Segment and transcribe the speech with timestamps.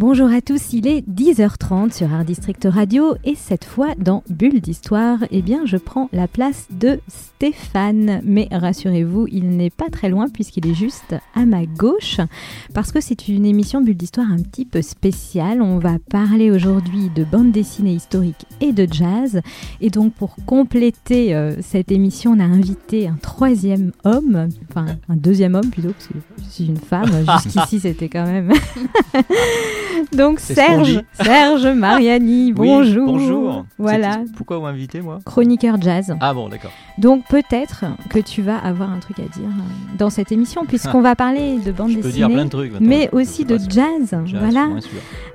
[0.00, 4.62] Bonjour à tous, il est 10h30 sur Art District Radio et cette fois dans Bulle
[4.62, 8.22] d'Histoire, eh bien je prends la place de Stéphane.
[8.24, 12.16] Mais rassurez-vous, il n'est pas très loin puisqu'il est juste à ma gauche
[12.72, 15.60] parce que c'est une émission Bulle d'Histoire un petit peu spéciale.
[15.60, 19.42] On va parler aujourd'hui de bande dessinée historique et de jazz.
[19.82, 25.16] Et donc pour compléter euh, cette émission, on a invité un troisième homme, enfin un
[25.16, 27.10] deuxième homme plutôt, parce que je suis une femme.
[27.44, 28.50] Jusqu'ici c'était quand même...
[30.12, 33.06] Donc Serge, Serge Mariani, Oui, bonjour.
[33.06, 33.64] bonjour.
[33.78, 36.14] Voilà, Pourquoi vous m'invitez, moi chroniqueur jazz.
[36.20, 36.70] Ah bon, d'accord.
[36.98, 41.00] Donc peut-être que tu vas avoir un truc à dire euh, dans cette émission, puisqu'on
[41.00, 42.72] va parler de bande Je peux dessinée, dire plein de trucs.
[42.80, 44.40] mais aussi de Jazz, jazz.
[44.40, 44.68] voilà,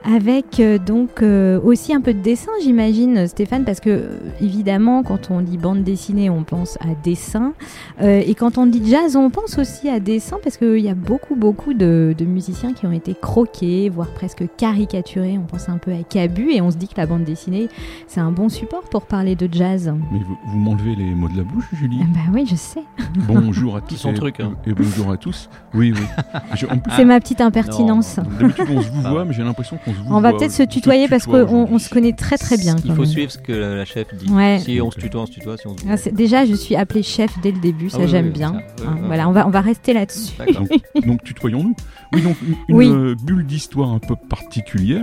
[0.04, 4.10] avec euh, donc euh, aussi un peu de dessin, j'imagine, Stéphane, parce que euh,
[4.42, 7.54] évidemment, quand on dit bande dessinée, on pense à dessin,
[8.02, 11.36] et quand on dit jazz, on pense aussi à dessin, parce qu'il y a beaucoup,
[11.36, 15.38] beaucoup de, de musiciens qui ont été croqués, voire presque caricaturés.
[15.38, 17.70] On pense un peu à Cabu, et on se dit que la bande dessinée,
[18.08, 19.94] c'est un bon support pour parler de jazz.
[20.12, 22.00] Mais vous, vous m'enlevez les mots de la bouche, Julie.
[22.14, 22.82] Bah oui, je sais.
[23.28, 23.96] Bonjour à tous.
[23.96, 24.54] son et, truc, hein.
[24.66, 25.50] et bonjour à tous.
[25.74, 25.94] Oui.
[26.56, 26.66] Je-
[26.96, 28.18] C'est ma petite impertinence.
[28.40, 30.52] d'habitude, on se vous Ah voit, mais j'ai l'impression qu'on se vous On va peut-être
[30.52, 32.76] se tutoyer parce qu'on on se connaît très très bien.
[32.84, 33.06] Il faut même.
[33.12, 34.32] suivre ce que la, chef dit.
[34.32, 34.60] Ouais.
[34.64, 35.58] Si on se tutoie, on se tutoie.
[35.58, 38.04] Si on se Ah, c'est- Déjà, je suis appelée chef dès le début, ça Ah
[38.04, 38.52] oui, j'aime oui, bien.
[38.54, 40.34] ça, oui, Hein, oui, voilà, on va, on va rester là-dessus.
[41.06, 41.76] Donc tutoyons-nous.
[42.14, 43.16] Oui, donc une, une, Oui.
[43.24, 44.35] bulle d'histoire un peu particulière,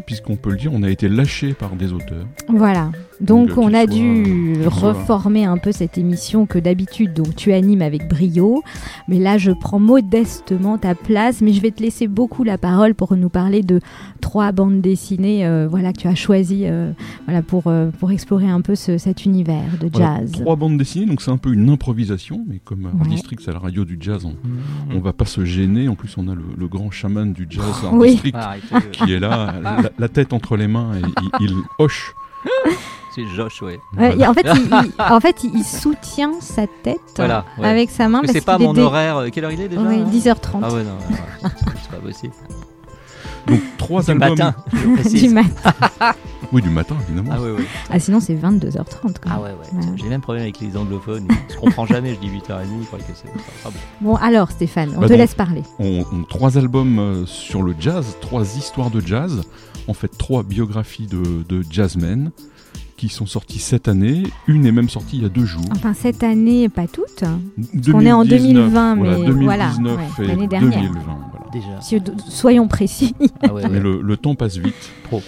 [0.05, 2.27] puisqu'on peut le dire, on a été lâché par des auteurs.
[2.49, 2.91] Voilà.
[3.23, 8.09] Donc, on a dû reformer un peu cette émission que d'habitude donc tu animes avec
[8.09, 8.63] brio.
[9.09, 12.95] Mais là, je prends modestement ta place, mais je vais te laisser beaucoup la parole
[12.95, 13.81] pour nous parler de
[14.21, 16.93] trois bandes dessinées, euh, voilà que tu as choisies, euh,
[17.27, 20.33] voilà pour euh, pour explorer un peu ce- cet univers de Voilà, jazz.
[20.33, 23.09] trois bandes dessinées, donc c'est un peu une improvisation, mais comme Ouais.
[23.09, 24.97] district, c'est la radio du jazz, on, Mmh.
[24.97, 25.89] on va pas se gêner.
[25.89, 28.13] En plus, on a le, le grand chaman du jazz Oui.
[28.13, 31.03] district Ah, euh, qui est là, la, la tête entre les mains, et
[31.41, 32.13] il, il hoche.
[33.15, 33.79] C'est Josh, ouais.
[33.97, 37.45] En fait, il, il- en fait, il, il soutient sa tête Voilà.
[37.59, 37.69] ouais.
[37.69, 39.17] avec sa main Parce c'est pas mon dé- horaire.
[39.19, 41.51] euh, Quelle heure il est déjà Ouais, hein 10h30 Ah ouais, non, non,
[41.83, 42.33] c'est pas possible.
[43.49, 44.29] Donc trois Du albums.
[44.31, 46.15] matin, du matin.
[46.53, 47.31] Oui, du matin, évidemment.
[47.37, 47.65] Ah ouais, ouais.
[47.91, 49.01] Ah, sinon, c'est 22h30.
[49.03, 49.13] Quoi.
[49.29, 49.79] Ah ouais, ouais.
[49.79, 49.93] Ouais.
[49.97, 51.27] J'ai le même problème avec les anglophones.
[51.51, 52.15] Je comprends jamais.
[52.15, 52.67] Je dis 8h30.
[52.81, 53.33] Ils croient que c'est
[53.65, 53.79] pas bon.
[54.01, 55.63] Bon, alors, Stéphane, on Bah te donc- laisse parler.
[55.81, 59.43] On, on- trois albums euh, sur le jazz, trois histoires de jazz,
[59.89, 62.31] en fait trois biographies de, de jazzmen
[63.03, 64.23] qui sont sorties cette année.
[64.47, 65.65] Une est même sortie il y a deux jours.
[65.73, 67.25] Enfin, cette année, pas toutes.
[67.93, 69.43] On est en 2020, voilà, mais 2019
[69.83, 70.71] voilà, ouais, l'année dernière.
[70.83, 71.01] 2020.
[71.05, 71.47] voilà.
[71.53, 71.81] Déjà.
[71.81, 73.17] Si- Soyons précis.
[73.43, 74.73] Ah ouais, Mais le, le temps passe vite.
[75.03, 75.21] Pro.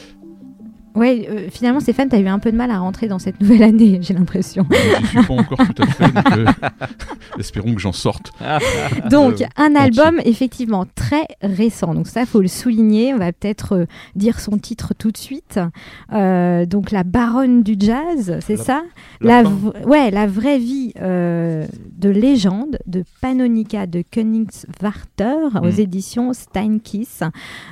[0.94, 3.62] Ouais, euh, finalement, Stéphane, t'as eu un peu de mal à rentrer dans cette nouvelle
[3.64, 4.66] année, j'ai l'impression.
[4.70, 6.04] Je suis pas encore tout à fait.
[6.12, 6.46] donc, euh,
[7.38, 8.32] espérons que j'en sorte.
[9.10, 11.94] Donc, Euh, un album effectivement très récent.
[11.94, 13.12] Donc ça, faut le souligner.
[13.14, 15.58] On va peut-être euh, dire son titre tout de suite.
[16.12, 18.82] Euh, donc, la baronne du jazz, c'est La- ça?
[19.20, 19.56] La la, fin.
[19.56, 21.66] v- ouais, la vraie vie euh,
[22.04, 25.80] de légende de Panonica de Königswarter aux Mm.
[25.80, 27.22] éditions Steinkiss.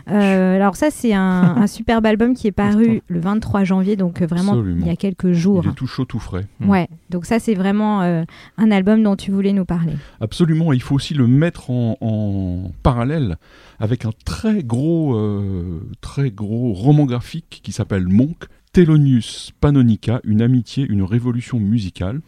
[0.09, 1.21] Euh, alors ça, c'est un,
[1.57, 4.81] un superbe album qui est paru le 23 janvier, donc euh, vraiment Absolument.
[4.81, 5.63] il y a quelques jours.
[5.67, 6.47] Il est tout chaud, tout frais.
[6.65, 8.25] Ouais, donc ça c'est vraiment euh,
[8.57, 9.93] un album dont tu voulais nous parler.
[10.21, 13.37] Absolument, il faut aussi le mettre en, en parallèle
[13.81, 20.41] avec un très gros, euh, très gros roman graphique qui s'appelle Monk, Thelonius Panonica, une
[20.41, 22.23] amitié, une révolution musicale.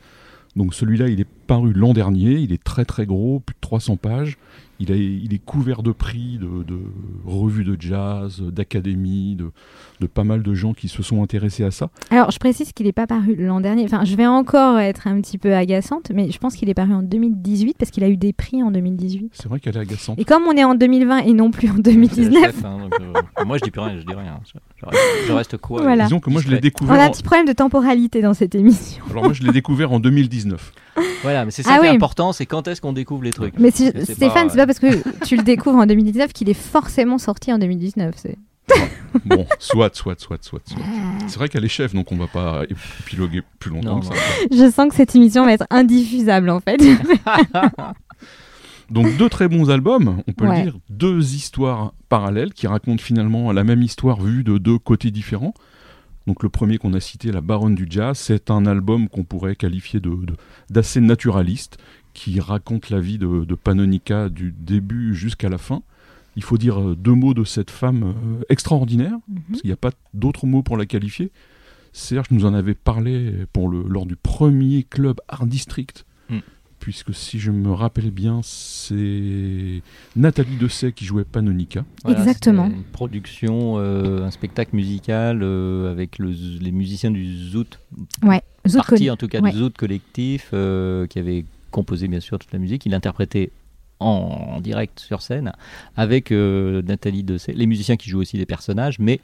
[0.56, 3.97] Donc celui-là, il est paru l'an dernier, il est très très gros, plus de 300
[3.97, 4.38] pages.
[4.81, 6.79] Il, a- il est couvert de prix, de, de
[7.25, 9.51] revues de jazz, d'académies, de,
[10.01, 11.91] de pas mal de gens qui se sont intéressés à ça.
[12.11, 15.21] Alors je précise qu'il n'est pas paru l'an dernier, enfin je vais encore être un
[15.21, 18.17] petit peu agaçante, mais je pense qu'il est paru en 2018 parce qu'il a eu
[18.17, 19.31] des prix en 2018.
[19.32, 20.19] C'est vrai qu'elle est agaçante.
[20.19, 22.79] Et comme on est en 2020 et non plus en C'est le 2019, chef, hein,
[22.81, 23.97] donc, euh, moi, je dis plus rien.
[23.99, 24.41] Je dis rien.
[24.44, 24.99] Je, je reste,
[25.29, 26.05] je reste quoi Voilà.
[26.05, 26.85] Disons que moi je l'ai discret.
[26.85, 27.00] on découvert.
[27.00, 29.05] a un en- petit problème de temporalité dans cette émission.
[29.11, 30.73] Alors moi je l'ai découvert en 2019.
[31.23, 33.55] Voilà, mais c'est ça Ah qui est important, c'est quand est-ce qu'on découvre les trucs.
[33.58, 36.55] Mais si- Stéphane, pas- c'est pas parce que tu le découvres en 2019 qu'il est
[36.55, 38.14] forcément sorti en 2019.
[38.17, 38.38] c'est-
[39.25, 40.79] Bon, soit, soit, soit, soit, soit.
[41.29, 44.12] C'est vrai qu'elle est chef, donc on va pas épiloguer plus longtemps Non, que ça.
[44.50, 46.79] Je sens que cette émission va être indiffusable en fait.
[48.91, 50.58] Donc deux très bons albums, on peut Ouais.
[50.58, 55.11] le dire, deux histoires parallèles qui racontent finalement la même histoire vue de deux côtés
[55.11, 55.55] différents.
[56.26, 59.56] Donc le premier qu'on a cité, La Baronne du Jazz, c'est un album qu'on pourrait
[59.56, 60.35] qualifier de, de-
[60.71, 61.76] d'assez naturaliste,
[62.15, 65.82] qui raconte la vie de, de Panonica du début jusqu'à la fin.
[66.37, 69.41] Il faut dire euh, deux mots de cette femme euh, extraordinaire, Mhm.
[69.49, 71.31] parce qu'il n'y a pas d'autres mots pour la qualifier.
[71.93, 76.38] Serge nous en avait parlé pour le, lors du premier club Art District, Mm.
[76.84, 79.81] Puisque si je me rappelle bien, c'est
[80.16, 81.82] Nathalie Dessay qui jouait Panonica.
[82.06, 82.66] Exactement.
[82.66, 87.81] Une production, euh, un spectacle musical euh, avec le les musiciens du Zoot,
[88.22, 89.50] Ouais, Zoot partie en tout cas ouais.
[89.50, 92.84] du Zoot collectif, euh, qui avait composé bien sûr toute la musique.
[92.84, 93.50] Il interprétait
[93.98, 95.52] en, en direct sur scène
[95.96, 99.20] avec euh, Nathalie Dessay, les musiciens qui jouent aussi des personnages, mais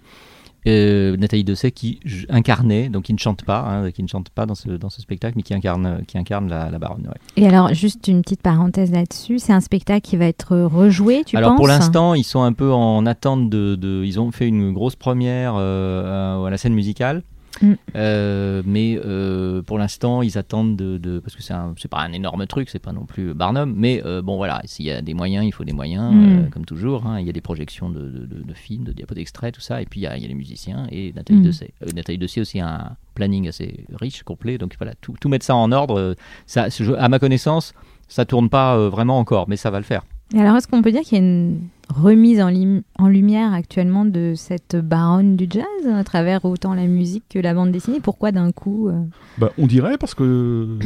[0.67, 4.47] euh, Nathalie Dessay qui incarnait, donc qui ne chante pas, hein, qui ne chante pas
[4.47, 7.07] dans ce, dans ce spectacle, mais qui incarne, qui incarne la, la baronne.
[7.09, 7.43] ouais.
[7.43, 11.37] Et alors, juste une petite parenthèse là-dessus, c'est un spectacle qui va être rejoué, tu
[11.37, 14.49] Alors penses pour l'instant, ils sont un peu en attente de, de- Ils ont fait
[14.49, 17.23] une grosse première euh, à, à la scène musicale.
[17.63, 17.73] Mm.
[17.97, 22.13] Euh, mais euh, pour l'instant, ils attendent de, de- parce que c'est c'est pas un
[22.13, 25.15] énorme truc, c'est pas non plus Barnum, mais euh, bon voilà, s'il y a des
[25.15, 26.51] moyens, il faut des moyens, Mm.
[26.51, 27.07] comme toujours.
[27.07, 27.21] hein.
[27.21, 29.83] Il y a des projections de, de- de- de films, de diapos d'extraits, tout ça,
[29.83, 31.43] et puis il y a, il y a les musiciens et Nathalie Mm.
[31.45, 31.71] Dessay.
[31.95, 35.55] Nathalie Dessay aussi a un planning assez riche, complet, donc voilà, tout, tout mettre ça
[35.55, 36.15] en ordre.
[36.47, 36.69] ça,
[36.99, 37.75] à ma connaissance,
[38.09, 40.03] ça tourne pas vraiment encore, mais ça va le faire.
[40.35, 43.53] Et alors, est-ce qu'on peut dire qu'il y a une remise en, lim- en lumière
[43.53, 47.99] actuellement de cette baronne du jazz à travers autant la musique que la bande dessinée?
[48.01, 49.03] Pourquoi d'un coup euh,
[49.39, 50.79] Bah, on dirait parce que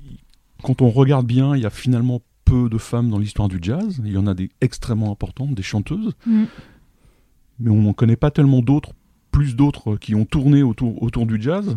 [0.62, 4.00] quand on regarde bien, il y a finalement peu de femmes dans l'histoire du jazz.
[4.04, 6.44] Il y en a des extrêmement importantes, des chanteuses, Mm.
[7.60, 8.92] mais on n'en connaît pas tellement d'autres,
[9.30, 11.76] plus d'autres qui ont tourné autour, autour du jazz.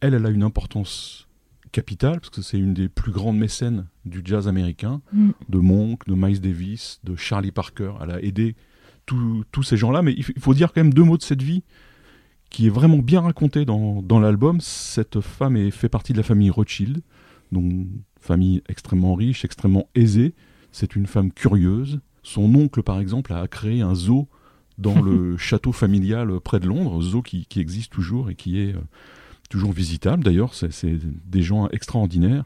[0.00, 1.26] Elle, elle a une importance
[1.72, 5.30] capitale parce que c'est une des plus grandes mécènes du jazz américain, Mm.
[5.48, 7.92] de Monk, de Miles Davis, de Charlie Parker.
[8.02, 8.56] Elle a aidé
[9.06, 11.64] tous ces gens-là, mais il faut dire quand même deux mots de cette vie
[12.48, 14.60] qui est vraiment bien racontée dans, dans l'album.
[14.60, 17.02] Cette femme est, fait partie de la famille Rothschild,
[17.50, 17.72] donc
[18.20, 20.34] famille extrêmement riche, extrêmement aisée.
[20.70, 22.00] C'est une femme curieuse.
[22.22, 24.28] Son oncle, par exemple, a créé un zoo
[24.78, 28.74] dans le château familial près de Londres, zoo qui, qui existe toujours et qui est
[28.74, 28.80] euh,
[29.50, 30.24] toujours visitable.
[30.24, 30.70] D'ailleurs, c'est
[31.26, 32.44] des gens extraordinaires.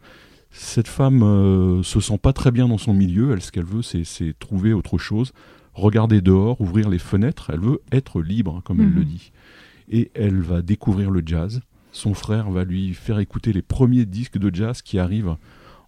[0.50, 3.32] Cette femme euh, se sent pas très bien dans son milieu.
[3.32, 4.04] Elle, ce qu'elle veut, c'est
[4.40, 5.32] trouver autre chose,
[5.74, 7.50] regarder dehors, ouvrir les fenêtres.
[7.52, 8.94] Elle veut être libre, comme elle Mhm.
[8.98, 9.32] le dit.
[9.88, 11.60] Et elle va découvrir le jazz.
[11.92, 15.36] Son frère va lui faire écouter les premiers disques de jazz qui arrivent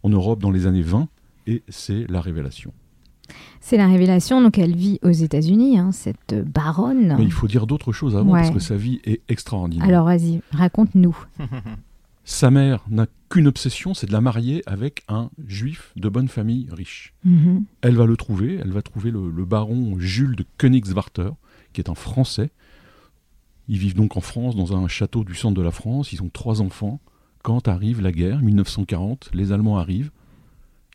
[0.02, 1.08] en Europe dans les années 20.
[1.48, 2.72] Et c'est la révélation.
[3.60, 7.14] C'est la révélation, donc elle vit aux États-Unis, hein, cette baronne.
[7.18, 8.40] Mais il faut dire d'autres choses avant Ouais.
[8.42, 9.86] parce que sa vie est extraordinaire.
[9.88, 11.16] Alors vas-y, raconte-nous.
[12.28, 16.66] Sa mère n'a qu'une obsession, c'est de la marier avec un juif de bonne famille
[16.72, 17.14] riche.
[17.24, 17.64] Mhm.
[17.82, 21.30] Elle va le trouver, elle va trouver le, le baron Jules de Königswarter,
[21.72, 22.50] qui est un Français.
[23.68, 26.12] Ils vivent donc en France, dans un château du centre de la France.
[26.12, 26.98] Ils ont trois enfants.
[27.42, 30.10] Quand arrive la guerre, 1940, les Allemands arrivent.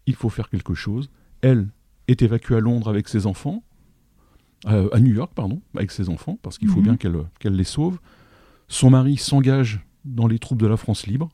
[0.07, 1.09] Il faut faire quelque chose.
[1.41, 1.69] Elle
[2.11, 3.63] est évacuée à Londres avec ses enfants,
[4.67, 6.95] euh, à New York, pardon, avec ses enfants, parce qu'il faut Mhm.
[6.97, 7.99] bien qu'elle les sauve.
[8.67, 11.29] Son mari s'engage dans les troupes de la France libre.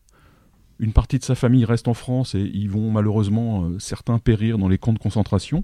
[0.79, 4.57] Une partie de sa famille reste en France et ils vont malheureusement euh, certains périr
[4.57, 5.63] dans les camps de concentration.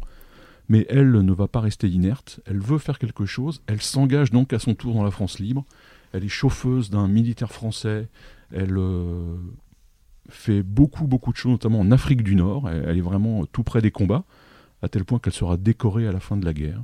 [0.69, 2.39] Mais elle ne va pas rester inerte.
[2.45, 3.61] Elle veut faire quelque chose.
[3.67, 5.65] Elle s'engage donc à son tour dans la France libre.
[6.13, 8.07] Elle est chauffeuse d'un militaire français.
[8.51, 9.35] Elle euh,
[10.29, 12.69] fait beaucoup, beaucoup de choses, notamment en Afrique du Nord.
[12.69, 14.23] Elle, elle est vraiment tout près des combats,
[14.83, 16.83] à tel point qu'elle sera décorée à la fin de la guerre.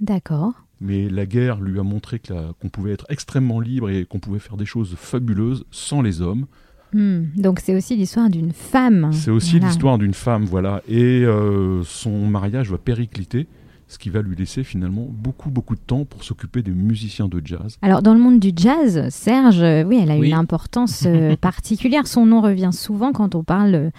[0.00, 0.52] D'accord.
[0.80, 4.56] Mais la guerre lui a montré qu'on pouvait être extrêmement libre et qu'on pouvait faire
[4.58, 6.46] des choses fabuleuses sans les hommes.
[6.92, 9.10] Hmm, Donc c'est aussi l'histoire d'une femme.
[9.12, 9.66] C'est aussi Voilà.
[9.68, 10.82] l'histoire d'une femme, voilà.
[10.86, 13.46] Et euh, son mariage va péricliter,
[13.88, 17.40] ce qui va lui laisser finalement beaucoup, beaucoup de temps pour s'occuper des musiciens de
[17.44, 17.78] jazz.
[17.82, 20.28] Alors dans le monde du jazz, Serge, euh, oui, elle a Oui.
[20.28, 22.06] une importance euh, particulière.
[22.06, 23.90] Son nom revient souvent quand on parle euh,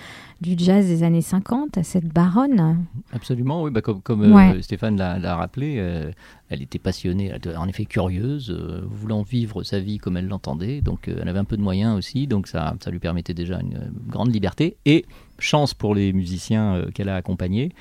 [0.41, 2.85] du jazz des années 50, à cette baronne.
[3.13, 3.71] Absolument, oui.
[3.71, 4.61] Bah, comme euh.
[4.61, 6.11] Stéphane l'a rappelé, euh,
[6.49, 10.27] elle était passionnée, elle était en effet curieuse, euh, voulant vivre sa vie comme elle
[10.27, 10.81] l'entendait.
[10.81, 13.59] Donc euh, elle avait un peu de moyens aussi, donc ça, ça lui permettait déjà
[13.61, 14.77] une grande liberté.
[14.85, 15.05] Et
[15.39, 17.71] chance pour les musiciens euh, qu'elle a accompagnés,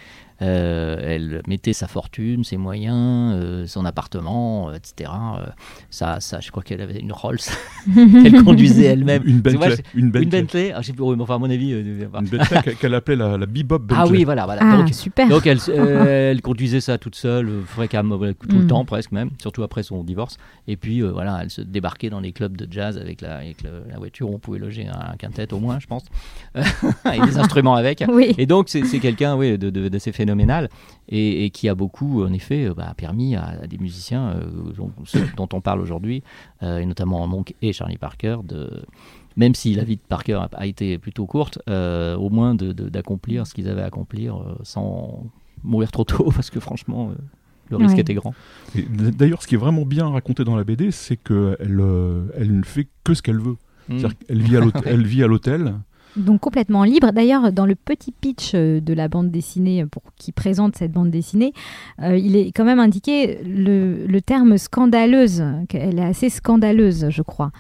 [0.42, 5.10] euh, elle mettait sa fortune, ses moyens, euh, son appartement, euh, etc.
[5.40, 5.46] Euh,
[5.90, 7.38] ça, ça, je crois qu'elle avait une Rolls
[7.94, 9.22] qu'elle conduisait elle-même.
[9.24, 9.76] Une Bentley.
[9.94, 10.22] Une Bentley.
[10.22, 11.72] Une Bentley, ah, je sais plus, oui, mais enfin à mon avis.
[11.72, 13.96] euh, enfin- Une Bentley qu'elle- appelait la, la Bebop Bentley.
[13.98, 14.60] ah oui, voilà, voilà.
[14.64, 15.28] Ah, Donc, super.
[15.28, 18.60] donc elle, euh, elle conduisait ça toute seule, fréquemment, tout Mm.
[18.60, 20.36] le temps presque même, surtout après son divorce.
[20.68, 23.62] Et puis euh, voilà, elle se débarquait dans les clubs de jazz avec la, avec
[23.62, 26.04] le- la voiture où on pouvait loger un quintet au moins, je pense,
[26.56, 28.04] et des instruments avec.
[28.08, 28.34] Oui.
[28.38, 30.68] Et donc c'est quelqu'un oui, de- de- d'assez phénoménal
[31.08, 34.34] et, qui a beaucoup, en effet, bah, permis à, des musiciens,
[34.76, 36.22] dont, ceux dont on parle aujourd'hui,
[36.62, 38.84] et notamment Monk et Charlie Parker, de
[39.36, 43.68] même si la vie de Parker a, été plutôt courte, au moins d'accomplir ce qu'ils
[43.68, 45.24] avaient à accomplir sans
[45.62, 47.12] mourir trop tôt, parce que franchement,
[47.70, 48.34] le risque était grand.
[48.74, 51.82] D'ailleurs, ce qui est vraiment bien raconté dans la BD, c'est qu'elle
[52.36, 53.56] elle ne fait que ce qu'elle veut.
[53.88, 53.98] Hmm.
[54.28, 54.42] Elle
[55.06, 55.74] vit à l'hôtel.
[56.16, 57.12] Donc complètement libre.
[57.12, 61.10] D'ailleurs, dans le petit pitch euh, de la bande dessinée pour qui présente cette bande
[61.10, 61.52] dessinée,
[62.02, 65.42] euh, il est quand même indiqué le, le terme scandaleuse.
[65.68, 67.50] qu'elle est assez scandaleuse, je crois.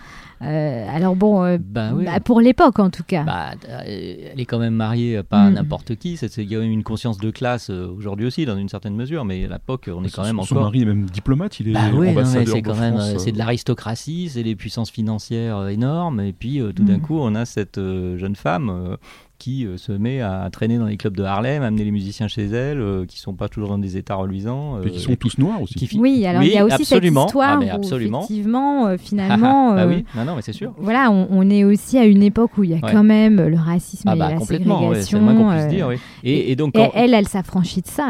[0.42, 3.24] Euh, alors bon, euh, bah bah, pour l'époque en tout cas.
[3.24, 3.52] Bah,
[3.86, 5.54] elle est quand même mariée pas à mm.
[5.54, 6.14] n'importe qui.
[6.14, 9.24] Il y a même une conscience de classe euh, aujourd'hui aussi, dans une certaine mesure,
[9.24, 10.48] mais à l'époque, on est quand même son encore.
[10.48, 14.28] Son mari est même diplomate, il est bah ambassadeur c'est quand même, c'est de l'aristocratie,
[14.28, 17.02] c'est des puissances financières énormes, et puis tout d'un mm.
[17.02, 18.96] coup, on a cette jeune femme
[19.38, 22.46] qui euh, se met à traîner dans les clubs de Harlem, amener les musiciens chez
[22.46, 24.82] elle, euh, qui sont pas toujours dans des états reluisants.
[24.82, 25.88] et qui sont tous noirs aussi.
[25.98, 28.24] Oui, alors il y a aussi cette histoire ah, absolument.
[28.24, 29.74] effectivement, euh, finalement...
[29.74, 30.74] bah oui, non, non, mais c'est sûr.
[30.78, 34.08] Voilà, on, est aussi à une époque où il y a quand même le racisme
[34.08, 35.98] ah et bah, la complètement, c'est moins qu'on puisse dire, oui.
[36.24, 38.08] Et, donc, elle, elle s'affranchit de ça.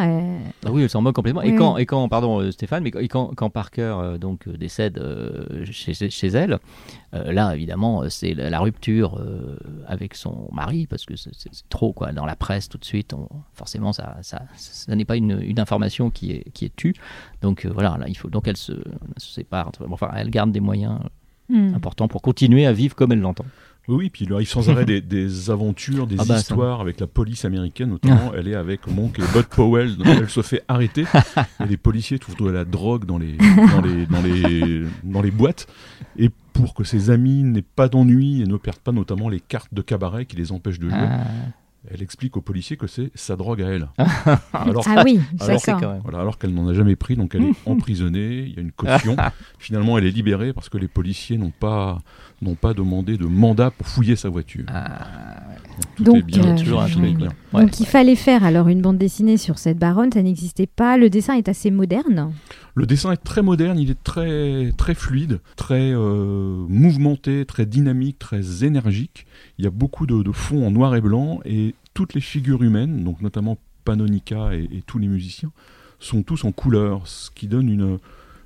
[0.65, 1.43] Ah oui, elle s'en moque complètement.
[1.43, 5.03] Et, quand, et quand, pardon Stéphane, mais quand, quand Parker donc, décède
[5.71, 6.59] chez, chez, elle,
[7.25, 9.21] là, évidemment, c'est la rupture
[9.87, 11.33] avec son mari, parce que c'est
[11.69, 12.13] trop quoi.
[12.13, 13.15] Dans la presse, tout de suite,
[13.55, 16.95] forcément, ça, ça, ça n'est pas une, une, information qui est, qui est tue.
[17.43, 18.73] Donc euh, voilà, là, il faut donc elle se,
[19.17, 19.71] se sépare.
[19.91, 20.99] Enfin, elle garde des moyens
[21.49, 21.75] hmm.
[21.75, 23.47] importants pour continuer à vivre comme elle l'entend.
[23.89, 27.45] Oui, puis il arrive sans arrêt des, aventures, des ah bah, histoires avec la police
[27.45, 28.33] américaine, notamment.
[28.35, 31.05] elle est avec Monk et Bud Powell, donc elle se fait arrêter.
[31.61, 35.31] et les policiers trouvent de la drogue dans les, dans les, dans les, dans les
[35.31, 35.67] boîtes.
[36.17, 39.73] Et pour que ses amis n'aient pas d'ennui et ne perdent pas notamment les cartes
[39.73, 40.99] de cabaret qui les empêchent de jouer.
[40.99, 41.25] Ah.
[41.93, 43.89] Elle explique aux policiers que c'est sa drogue à elle.
[44.53, 45.61] alors, ah oui, alors,
[46.03, 48.73] voilà, alors qu'elle n'en a jamais pris, donc elle est emprisonnée, il y a une
[48.73, 49.17] caution.
[49.59, 51.99] Finalement, elle est libérée parce que les policiers n'ont pas,
[52.43, 54.65] n'ont pas demandé de mandat pour fouiller sa voiture.
[54.69, 55.07] Ah,
[55.99, 57.31] donc, bien, toujours un bien.
[57.53, 60.97] Donc il fallait faire alors une bande dessinée sur cette baronne, ça n'existait pas.
[60.97, 62.33] Le dessin est assez moderne.
[62.77, 68.19] Le dessin est très moderne, il est très, très fluide, très euh, mouvementé, très dynamique,
[68.19, 69.27] très énergique.
[69.59, 72.63] Il y a beaucoup de, de fonds en noir et blanc et toutes les figures
[72.63, 73.57] humaines, donc notamment
[73.87, 75.53] Panonica et, tous les musiciens,
[76.01, 77.99] sont tous en couleur, ce qui donne une,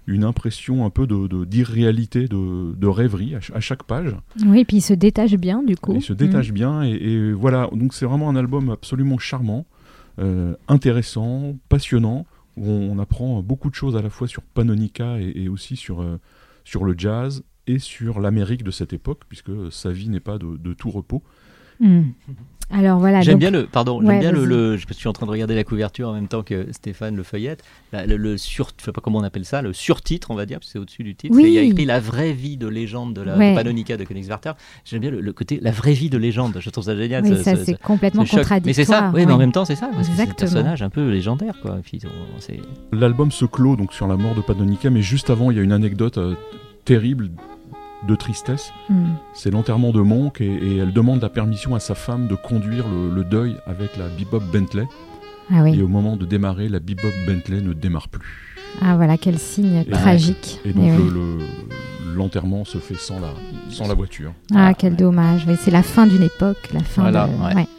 [0.06, 1.08] une impression un peu
[1.44, 4.14] d'irréalité, de, de, rêverie à, chaque page.
[4.46, 5.94] Oui, et puis il se détache bien du coup.
[5.96, 6.54] Il se détache mm.
[6.54, 9.66] bien et, voilà, donc c'est vraiment un album absolument charmant,
[10.20, 12.26] euh, intéressant, passionnant
[12.60, 16.18] on, apprend beaucoup de choses à la fois sur Panonica et, aussi sur, euh,
[16.64, 20.72] sur le jazz et sur l'Amérique de cette époque, puisque sa vie n'est pas de,
[20.74, 21.22] tout repos.
[21.78, 22.10] Hmm.
[22.72, 23.20] Alors voilà.
[23.20, 26.08] J'aime bien le, pardon, j'aime bien le, je suis en train de regarder la couverture
[26.08, 27.62] en même temps que Stéphane le feuillette.
[27.92, 30.68] le, sur, je sais pas comment on appelle ça, le surtitre, on va dire, parce
[30.68, 31.38] que c'est au-dessus du titre.
[31.38, 34.52] Il y a écrit la vraie vie de légende de la Panonica de Königswarter.
[34.84, 36.56] J'aime bien le, côté la vraie vie de légende.
[36.60, 37.24] Je trouve ça génial.
[37.24, 38.60] Oui, ça, c'est complètement contradictoire.
[38.64, 39.10] Mais c'est ça.
[39.14, 39.90] Oui, mais en même temps, c'est ça.
[40.02, 41.78] C'est un personnage un peu légendaire, quoi.
[42.92, 45.62] L'album se clôt donc sur la mort de Panonica, mais juste avant, il y a
[45.62, 46.34] une anecdote euh,
[46.84, 47.30] terrible
[48.06, 48.72] de tristesse.
[48.88, 49.14] Hmm.
[49.32, 53.24] C'est l'enterrement de Monk et, elle demande la permission à sa femme de conduire le,
[53.24, 54.86] deuil avec la Bebop Bentley.
[55.52, 58.56] Ah et au moment de démarrer, la Bebop Bentley ne démarre plus.
[58.80, 60.60] Ah voilà, quel signe tragique.
[60.64, 60.92] Et donc
[62.14, 63.30] l'enterrement se fait sans la,
[63.70, 64.32] sans la voiture.
[64.54, 65.46] Ah, quel dommage.
[65.60, 67.10] C'est la fin d'une époque, la fin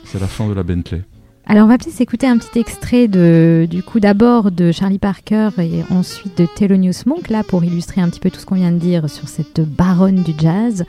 [0.03, 1.03] C'est la fin de la Bentley.
[1.47, 5.49] Alors on va peut-être s'écouter un petit extrait de, du coup d'abord de Charlie Parker
[5.57, 8.71] et ensuite de Thelonious Monk là pour illustrer un petit peu tout ce qu'on vient
[8.71, 10.85] de dire sur cette baronne du jazz.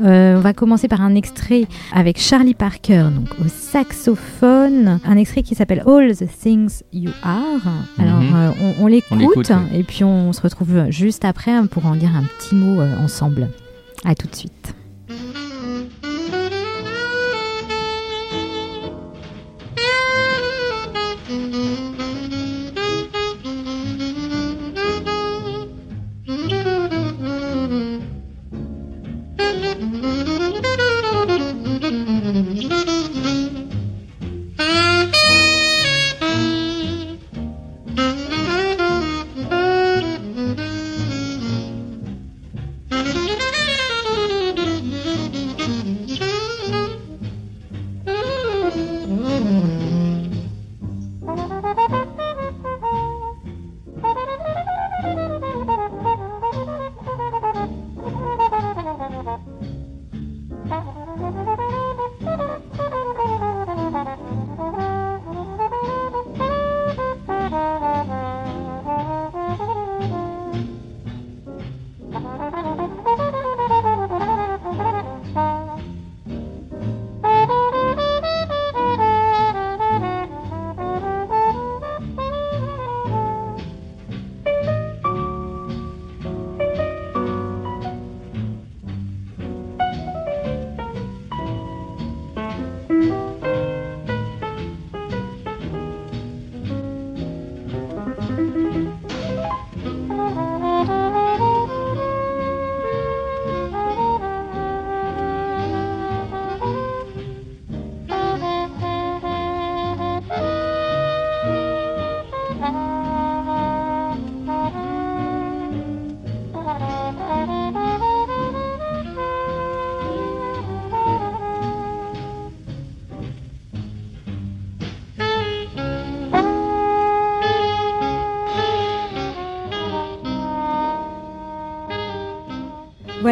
[0.00, 5.42] Euh, on va commencer par un extrait avec Charlie Parker donc au saxophone, un extrait
[5.42, 7.62] qui s'appelle All the Things You Are.
[7.98, 8.34] Alors mhm.
[8.34, 12.56] euh, on, l'écoute et puis on se retrouve juste après pour en dire un petit
[12.56, 13.48] mot euh, ensemble.
[14.04, 14.74] À tout de suite.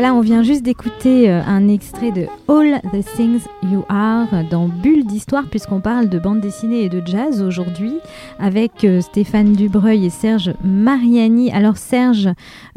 [0.01, 4.69] Voilà, on vient juste d'écouter euh, un extrait de All the Things You Are dans
[4.69, 7.95] Bulle d'Histoire, puisqu'on parle de bande dessinée et de jazz aujourd'hui,
[8.39, 11.53] avec euh, Stéphane Dubreuil et Serge Mariani.
[11.53, 12.29] Alors Serge,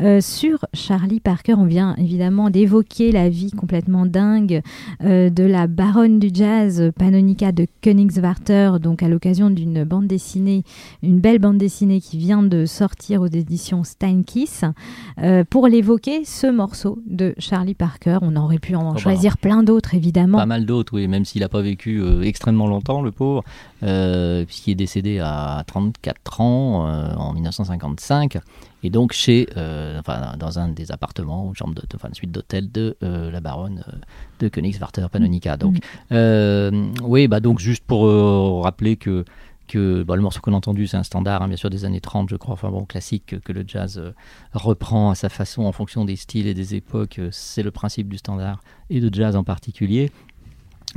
[0.02, 4.62] euh, sur Charlie Parker, on vient évidemment d'évoquer la vie complètement dingue
[5.02, 10.64] de la baronne du jazz, Panonica de Königswarter, donc à l'occasion d'une bande dessinée,
[11.02, 14.66] une belle bande dessinée qui vient de sortir aux éditions Steinkiss.
[15.50, 18.20] pour l'évoquer, ce morceau de Charlie Parker.
[18.22, 19.00] On aurait pu en oh, bah.
[19.00, 20.38] choisir plein d'autres, évidemment.
[20.38, 23.44] Pas mal d'autres, oui, même s'il n'a pas vécu euh, extrêmement longtemps, le pauvre,
[23.84, 28.40] euh, puisqu'il est décédé à 34 ans euh, en 1955.
[28.86, 29.48] Et donc chez,
[29.98, 33.86] enfin, dans un des appartements, chambre de, enfin, suite d'hôtel de la baronne
[34.40, 35.56] de Königswarter Panonica.
[35.56, 35.78] Donc,
[36.12, 36.92] mm.
[37.02, 39.24] oui, bah donc juste pour rappeler que
[39.68, 42.30] que le morceau qu'on a entendu, c'est un standard, hein, bien sûr, des années 30,
[42.30, 44.12] je crois, enfin bon, classique, que, le jazz euh,
[44.54, 47.20] reprend à sa façon en fonction des styles et des époques.
[47.20, 50.12] Euh, c'est le principe du standard et de jazz en particulier.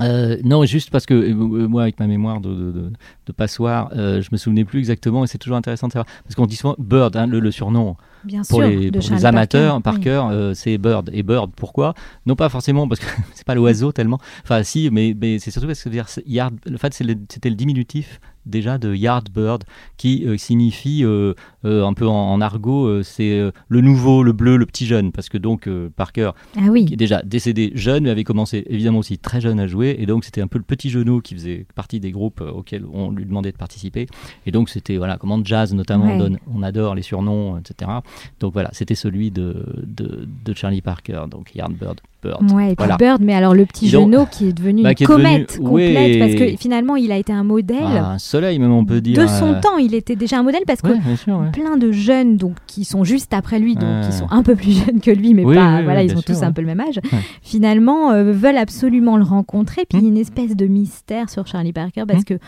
[0.01, 2.91] Euh, non, juste parce que moi, avec ma mémoire de,
[3.27, 6.07] de, passoire, je me souvenais plus exactement et c'est toujours intéressant de savoir.
[6.25, 7.97] Parce qu'on dit souvent Bird, hein, le, surnom.
[8.25, 11.11] Bien pour sûr, les, pour les amateurs, par cœur, c'est Bird.
[11.13, 11.95] Et Bird, pourquoi?
[12.27, 14.19] Non pas forcément parce que c'est pas l'oiseau tellement.
[14.43, 15.91] Enfin, si, mais, mais c'est surtout parce que
[16.27, 19.65] yard, le fait c'était le diminutif déjà de Yardbird,
[19.97, 24.67] qui euh, signifie euh, euh, un peu en, argot, c'est le nouveau, le bleu, le
[24.67, 26.85] petit jeune, parce que donc Parker, ah oui.
[26.85, 30.07] qui est déjà décédé jeune, mais avait commencé évidemment aussi très jeune à jouer, et
[30.07, 33.25] donc c'était un peu le petit genou qui faisait partie des groupes auxquels on lui
[33.25, 34.07] demandait de participer,
[34.45, 37.91] et donc c'était voilà comment jazz notamment, donne, on adore les surnoms, etc.
[38.39, 42.01] Donc voilà, c'était celui de, de, de Charlie Parker, donc Yardbird.
[42.23, 42.53] Bird.
[42.53, 45.59] Ouais, et puis Bird, mais alors le petit genou qui est devenu bah, une comète
[45.59, 47.79] complète, parce que finalement il a été un modèle.
[47.83, 49.21] Ah, un soleil, même on peut dire.
[49.21, 52.57] De son euh, temps, il était déjà un modèle, parce que plein de jeunes donc,
[52.67, 55.45] qui sont juste après lui, donc qui sont un peu plus jeunes que lui, mais
[55.45, 57.01] pas, voilà, ils ont tous un peu le même âge,
[57.43, 59.85] finalement euh, veulent absolument le rencontrer.
[59.89, 62.25] Puis il y a une espèce de mystère sur Charlie Parker, parce hmm.
[62.25, 62.39] que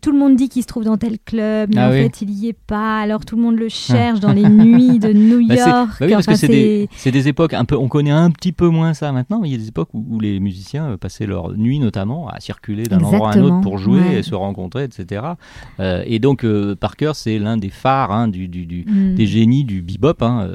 [0.00, 2.30] tout le monde dit qu'il se trouve dans tel club, mais ah en fait, il
[2.30, 3.00] y est pas.
[3.00, 5.90] Alors tout le monde le cherche dans les nuits de New bah, York.
[6.00, 7.76] Bah oui, parce que c'est des, des, époques un peu.
[7.76, 10.20] On connaît un petit peu moins ça maintenant, mais il y a des époques où,
[10.20, 13.78] les musiciens euh, passaient leur nuit notamment à circuler d'un endroit à un autre pour
[13.78, 15.22] jouer et se rencontrer, etc.
[15.80, 16.46] Euh, et donc
[16.80, 19.14] Parker, c'est l'un des phares hein, du, du, mm.
[19.14, 20.22] des génies du bebop.
[20.22, 20.48] Hein,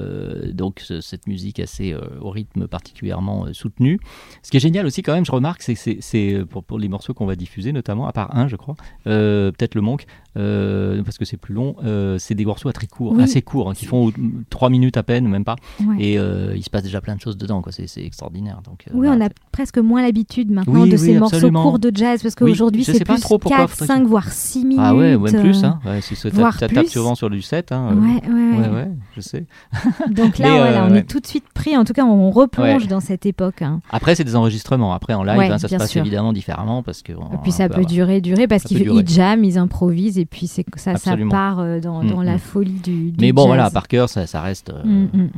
[0.54, 4.00] donc cette musique assez au rythme particulièrement soutenu.
[4.44, 7.14] Ce qui est génial aussi quand même, je remarque, c'est c'est pour, pour, les morceaux
[7.14, 8.76] qu'on va diffuser, notamment à part un, je crois.
[9.08, 9.27] Euh,
[9.58, 10.06] peut-être le Monk,
[10.38, 13.74] euh, parce que c'est plus long, euh, c'est des morceaux très courts, assez courts, hein,
[13.74, 14.12] qui font
[14.50, 15.56] 3 minutes à peine, même pas.
[16.00, 17.72] Et il se passe déjà plein de choses dedans, quoi.
[17.72, 18.62] C'est, extraordinaire.
[18.64, 22.36] Donc, oui, on a presque moins l'habitude maintenant de ces morceaux courts de jazz, parce
[22.36, 24.80] qu'aujourd'hui c'est plus 4, 5, voire 6 minutes.
[24.80, 25.64] Ah ouais, même plus.
[25.64, 25.80] Hein.
[25.86, 26.30] Ouais, si ça
[26.68, 27.72] tape souvent sur du 7.
[27.72, 29.46] Hein, ouais, ouais, ouais, je sais.
[30.10, 33.00] Donc là, voilà, on est tout de suite pris, en tout cas, on replonge dans
[33.00, 33.62] cette époque.
[33.62, 33.82] Hein.
[33.90, 34.94] Après, c'est des enregistrements.
[34.94, 36.84] Après, en live, ça se passe évidemment différemment.
[36.84, 40.48] Parce que, et puis ça peut durer, durer, parce qu'ils jam, ils improvisent, et puis
[40.48, 42.40] c'est ça, ça part euh, dans, mm, la mm.
[42.40, 44.70] folie du, Mais bon, voilà, par cœur, ça, ça reste.
[44.70, 45.30] Euh, mm,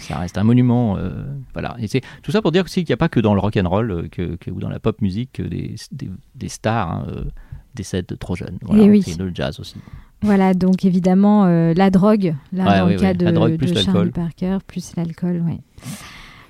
[0.00, 1.24] ça reste un monument, euh,
[1.54, 1.76] voilà.
[1.80, 3.56] Et c'est tout ça pour dire aussi qu'il n'y a pas que dans le rock
[3.56, 5.74] and roll que, que, ou dans la pop musique que des,
[6.36, 7.06] des, stars hein,
[7.74, 8.58] décèdent trop jeunes.
[8.62, 9.04] Voilà, et oui.
[9.18, 9.76] le jazz aussi.
[10.22, 15.42] Voilà, donc évidemment la drogue, là, dans le cas de, de Charlie Parker, plus l'alcool,
[15.44, 15.58] oui.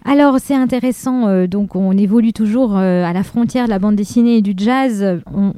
[0.05, 4.42] Alors c'est intéressant, donc on évolue toujours à la frontière de la bande dessinée et
[4.42, 5.22] du jazz.
[5.33, 5.55] On,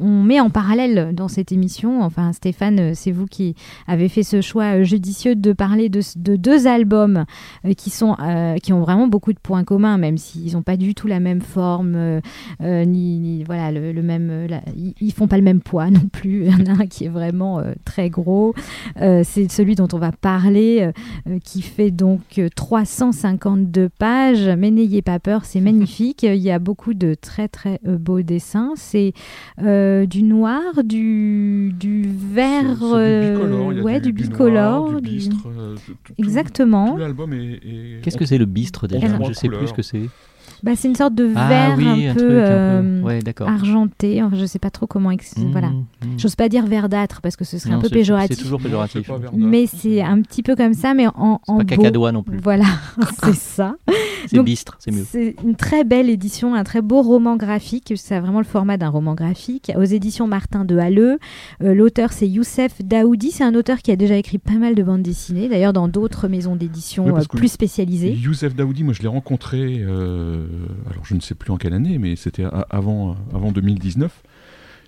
[0.00, 3.54] met en parallèle dans cette émission, enfin Stéphane, euh, c'est vous qui
[3.86, 6.00] avez fait ce choix judicieux de parler de,
[6.36, 7.24] deux albums
[7.76, 8.16] qui, sont,
[8.62, 11.40] qui ont vraiment beaucoup de points communs, même s'ils n'ont pas du tout la même
[11.40, 12.20] forme,
[12.60, 14.48] ni, voilà, le, même,
[15.00, 16.46] ils font pas le même poids non plus.
[16.46, 18.54] Il y en a un qui est vraiment très gros,
[18.96, 20.90] c'est celui dont on va parler,
[21.44, 26.22] qui fait donc 352 page, mais n'ayez pas peur, c'est magnifique.
[26.22, 28.72] Il y a beaucoup de très très euh, beaux dessins.
[28.76, 29.12] C'est
[29.62, 35.48] euh, du noir, du, du vert, du ouais, du, bicolore, du, bistre.
[36.18, 36.96] Exactement.
[36.96, 39.06] l'album est, Qu'est-ce que c'est le bistre déjà?
[39.26, 40.08] Je sais plus ce que c'est.
[40.62, 43.02] Bah, c'est une sorte de ah verre un, peu, euh,
[43.46, 44.22] argenté.
[44.32, 45.10] je ne sais pas trop comment.
[45.10, 45.68] Mmh, voilà.
[45.68, 45.84] Mmh.
[46.18, 48.36] J'ose pas dire verdâtre parce que ce serait un peu péjoratif.
[48.36, 49.10] C'est toujours péjoratif.
[49.34, 52.38] Mais c'est un petit peu comme ça, mais en, en pas cacadois non plus.
[52.38, 52.66] Voilà,
[53.24, 53.76] c'est ça.
[54.26, 55.04] C'est bistre, c'est mieux.
[55.08, 57.92] C'est une très belle édition, un très beau roman graphique.
[57.96, 59.72] C'est vraiment le format d'un roman graphique.
[59.76, 61.18] Aux éditions Martin de Halleux.
[61.62, 63.30] Euh, l'auteur, c'est Youssef Daoudi.
[63.30, 66.28] C'est un auteur qui a déjà écrit pas mal de bandes dessinées, d'ailleurs dans d'autres
[66.28, 68.12] maisons d'édition euh, plus spécialisées.
[68.12, 70.35] Youssef Daoudi, moi je l'ai rencontré, euh,
[70.90, 74.22] alors je ne sais plus en quelle année, mais c'était avant, avant 2019.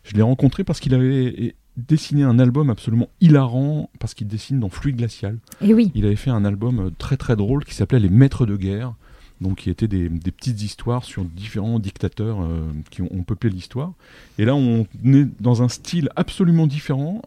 [0.04, 4.68] Je l'ai rencontré parce qu'il avait dessiné un album absolument hilarant parce qu'il dessine dans
[4.68, 5.38] Fluide Glacial.
[5.60, 5.92] Et oui.
[5.94, 8.94] Il avait fait un album très très drôle qui s'appelait Les Maîtres de guerre
[9.40, 13.50] donc qui étaient des, des petites histoires sur différents dictateurs euh, qui ont, ont peuplé
[13.50, 13.92] l'histoire.
[14.38, 17.22] Et là, on est dans un style absolument différent,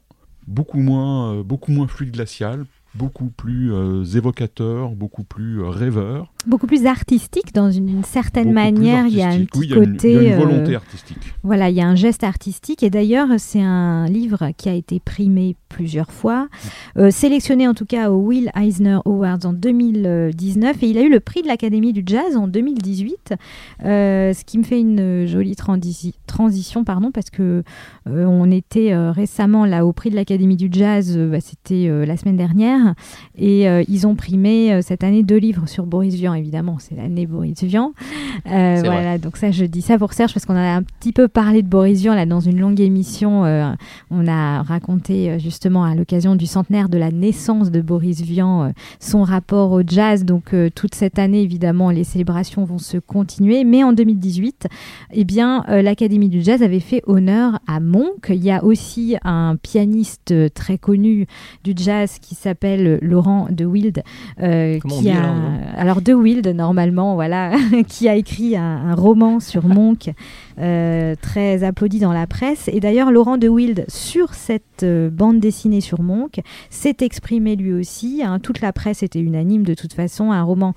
[0.47, 6.33] beaucoup moins, euh, beaucoup moins fluide glacial, beaucoup plus euh, évocateur, beaucoup plus euh, rêveur.
[6.47, 9.05] Beaucoup plus artistique dans une, une certaine beaucoup manière.
[9.05, 10.13] Il y a un petit Oui, côté.
[10.13, 11.17] il y a une volonté artistique.
[11.43, 14.99] Voilà, il y a un geste artistique et d'ailleurs c'est un livre qui a été
[14.99, 16.49] primé plusieurs fois,
[16.97, 21.09] euh, sélectionné en tout cas au Will Eisner Awards en 2019 et il a eu
[21.09, 23.33] le prix de l'Académie du Jazz en 2018,
[23.85, 27.63] euh, ce qui me fait une jolie transi- transition pardon parce que
[28.07, 32.37] euh, on était récemment là au prix de l'Académie du Jazz, bah, c'était la semaine
[32.37, 32.95] dernière
[33.37, 37.63] et ils ont primé cette année deux livres sur Boris Vian évidemment, c'est l'année Boris
[37.63, 37.93] Vian.
[38.47, 41.27] Euh, voilà, donc ça je dis ça pour Serge parce qu'on a un petit peu
[41.27, 43.45] parlé de Boris Vian là dans une longue émission.
[43.45, 43.73] euh,
[44.09, 48.63] on a raconté euh, justement à l'occasion du centenaire de la naissance de Boris Vian
[48.63, 50.25] euh, son rapport au jazz.
[50.25, 54.67] Donc toute cette année évidemment les célébrations vont se continuer, mais en 2018,
[55.13, 58.29] eh bien l'Académie du jazz avait fait honneur à Monk.
[58.29, 61.27] Il y a aussi un pianiste très connu
[61.63, 64.03] du jazz qui s'appelle Laurent de Wild,
[64.37, 65.35] qui dit, alors,
[65.75, 67.51] alors de Wild normalement voilà
[67.87, 70.11] qui a écrit un, roman sur Monk
[70.59, 72.69] euh, très applaudi dans la presse.
[72.71, 77.73] Et d'ailleurs Laurent de Wild sur cette euh, bande dessinée sur Monk s'est exprimé lui
[77.73, 78.39] aussi hein.
[78.39, 80.73] toute la presse était unanime de toute façon un roman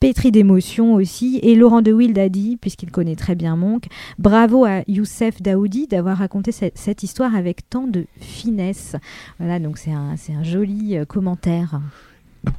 [0.00, 1.38] pétri d'émotions aussi.
[1.42, 3.86] Et Laurent de Wild a dit puisqu'il connaît très bien Monk
[4.18, 8.96] bravo à Youssef Daoudi d'avoir raconté cette, histoire avec tant de finesse
[9.38, 11.80] voilà donc c'est un, un joli euh, commentaire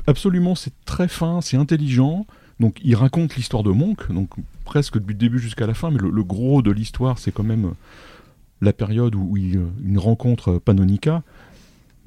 [0.07, 2.25] Absolument, c'est très fin, c'est intelligent.
[2.59, 4.29] Donc il raconte l'histoire de Monk, donc
[4.63, 7.73] presque du début jusqu'à la fin, mais le, le gros de l'histoire, c'est quand même
[8.61, 11.21] la période où il, euh, il rencontre Panonica.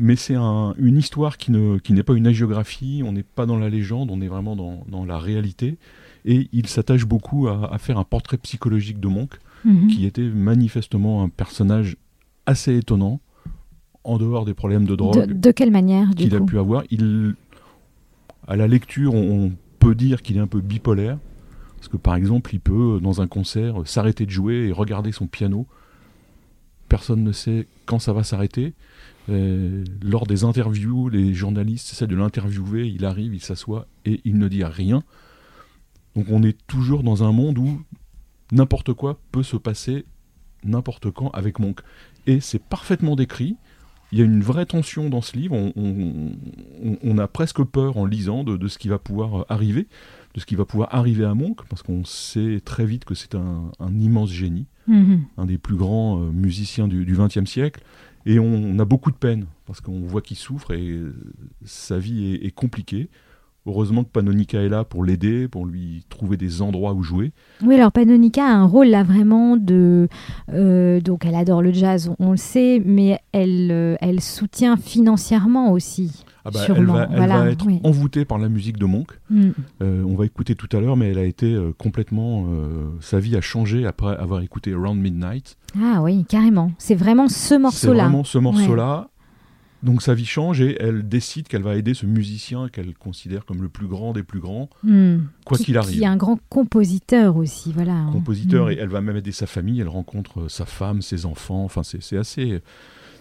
[0.01, 3.47] Mais c'est un- une histoire qui ne- qui n'est pas une hagiographie, on n'est pas
[3.47, 5.77] dans la légende, on est vraiment dans, dans la réalité.
[6.25, 9.89] Et il s'attache beaucoup à, à faire un portrait psychologique de Monk, Mhm.
[9.89, 11.97] qui était manifestement un personnage
[12.47, 13.21] assez étonnant,
[14.05, 16.85] en dehors des problèmes de drogue de, de quelle manière du qu'il a pu avoir.
[16.91, 17.35] Il,
[18.49, 21.19] à la lecture, on, peut dire qu'il est un peu bipolaire.
[21.77, 25.29] Parce que par exemple, il peut, dans un concert, s'arrêter de jouer et regarder son
[25.29, 25.69] piano.
[26.89, 28.75] Personne ne sait quand ça va s'arrêter.
[29.29, 32.89] Euh, lors des interviews, les journalistes essaient de l'interviewer.
[32.89, 35.05] Il arrive, il s'assoit et il ne dit rien.
[36.17, 37.81] Donc on est toujours dans un monde où
[38.51, 40.07] n'importe quoi peut se passer
[40.65, 41.81] n'importe quand avec Monk.
[42.27, 43.57] Et c'est parfaitement décrit.
[44.13, 45.55] Il y a une vraie tension dans ce livre.
[45.55, 46.33] On, on-
[46.83, 49.87] on- on a presque peur en lisant de, de ce qui va pouvoir arriver,
[50.35, 53.35] de ce qui va pouvoir arriver à Monk, parce qu'on sait très vite que c'est
[53.35, 55.25] un, un immense génie, Mhm.
[55.37, 57.83] un des plus grands euh, musiciens du XXe siècle.
[58.25, 61.15] Et on, on a beaucoup de peine, parce qu'on voit qu'il souffre et euh,
[61.65, 63.09] sa vie est, est compliquée.
[63.69, 67.33] Heureusement que Panonica est là pour l'aider, pour lui trouver des endroits où jouer.
[67.63, 70.09] Oui, alors Panonica a un rôle là vraiment de.
[70.55, 74.79] euh, donc elle adore le jazz, on, on le sait, mais elle, euh, elle soutient
[74.79, 76.25] financièrement aussi.
[76.47, 77.79] Ah bah, elle va, elle voilà, va être oui.
[77.85, 79.09] envoûtée par la musique de Monk.
[79.29, 79.49] Mm.
[79.83, 82.47] Euh, on va écouter tout à l'heure, mais elle a été complètement.
[83.01, 85.57] sa vie a changé après avoir écouté Around Midnight.
[85.79, 86.73] Ah oui, carrément.
[86.79, 88.05] C'est vraiment ce C'est morceau-là.
[88.05, 89.09] vraiment ce morceau-là.
[89.83, 93.63] Donc sa vie change et elle décide qu'elle va aider ce musicien qu'elle considère comme
[93.63, 95.19] le plus grand des plus grands, Mm.
[95.45, 95.97] quoi Qui- qu'il arrive.
[95.99, 97.93] Qui est un grand compositeur aussi, voilà.
[97.93, 98.11] hein.
[98.13, 98.71] Compositeur Mm.
[98.73, 99.81] et elle va même aider sa famille.
[99.81, 101.65] Elle rencontre euh, sa femme, ses enfants.
[101.65, 102.61] Enfin, c'est assez.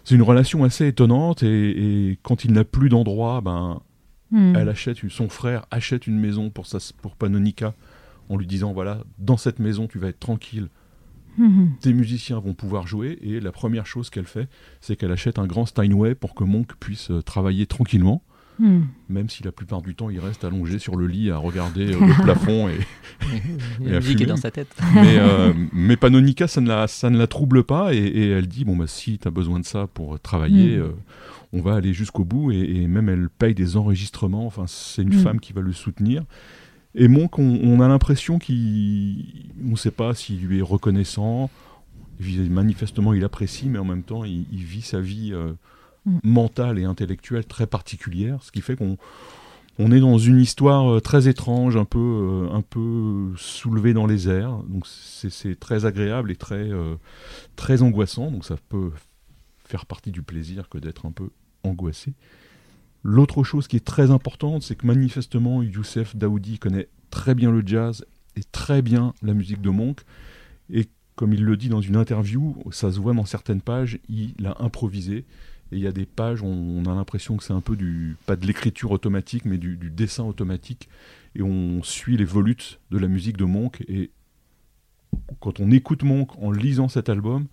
[0.03, 3.79] C'est une relation assez étonnante et, et quand il n'a plus d'endroit, ben,
[4.31, 4.55] Mm.
[4.57, 7.73] elle achète son frère achète une maison pour sa, pour Panonica
[8.29, 10.67] en lui disant voilà dans cette maison tu vas être tranquille
[11.37, 11.71] Mhm.
[11.81, 14.47] tes musiciens vont pouvoir jouer et la première chose qu'elle fait
[14.81, 18.21] c'est qu'elle achète un grand Steinway pour que Monk puisse euh, travailler tranquillement
[18.59, 18.85] Mm.
[19.09, 21.99] même si la plupart du temps il reste allongé sur le lit à regarder euh,
[22.07, 22.79] le plafond et
[23.81, 24.75] La musique est dans sa tête.
[24.95, 28.47] mais, euh, mais Panonica ça ne la, ça ne la trouble pas et, et elle
[28.47, 30.81] dit bon bah si tu as besoin de ça pour travailler Mm.
[30.81, 30.89] euh,
[31.53, 35.09] on va aller jusqu'au bout et, et même elle paye des enregistrements enfin c'est une
[35.13, 35.19] Mm.
[35.23, 36.23] femme qui va le soutenir
[36.97, 41.49] et Monk on, on a l'impression qu'il on ne sait pas s'il lui est reconnaissant
[42.19, 45.53] manifestement il apprécie mais en même temps il, il vit sa vie euh,
[46.07, 46.19] Mm.
[46.23, 48.97] mentale et intellectuelle très particulière ce qui fait qu'on
[49.79, 54.07] on est dans une histoire euh, très étrange, un peu, euh, un peu soulevée dans
[54.07, 54.57] les airs.
[54.69, 56.95] Donc c'est c'est très agréable et très, euh,
[57.55, 58.31] très angoissant.
[58.31, 58.89] Donc ça peut
[59.65, 61.29] faire partie du plaisir que d'être un peu
[61.63, 62.13] angoissé.
[63.09, 67.65] L'autre chose qui est très importante, c'est que manifestement Youssef Daoudi connaît très bien le
[67.65, 70.01] jazz et très bien la musique de Monk.
[70.69, 74.45] Et comme il le dit dans une interview, ça se voit dans certaines pages, il
[74.45, 75.19] a improvisé.
[75.71, 78.17] Et il y a des pages où on a l'impression que c'est un peu du,
[78.25, 80.89] pas de l'écriture automatique, mais du, du dessin automatique.
[81.33, 83.85] et on suit les volutes de la musique de Monk.
[83.87, 84.11] Et
[85.39, 87.47] quand on écoute Monk en lisant cet album,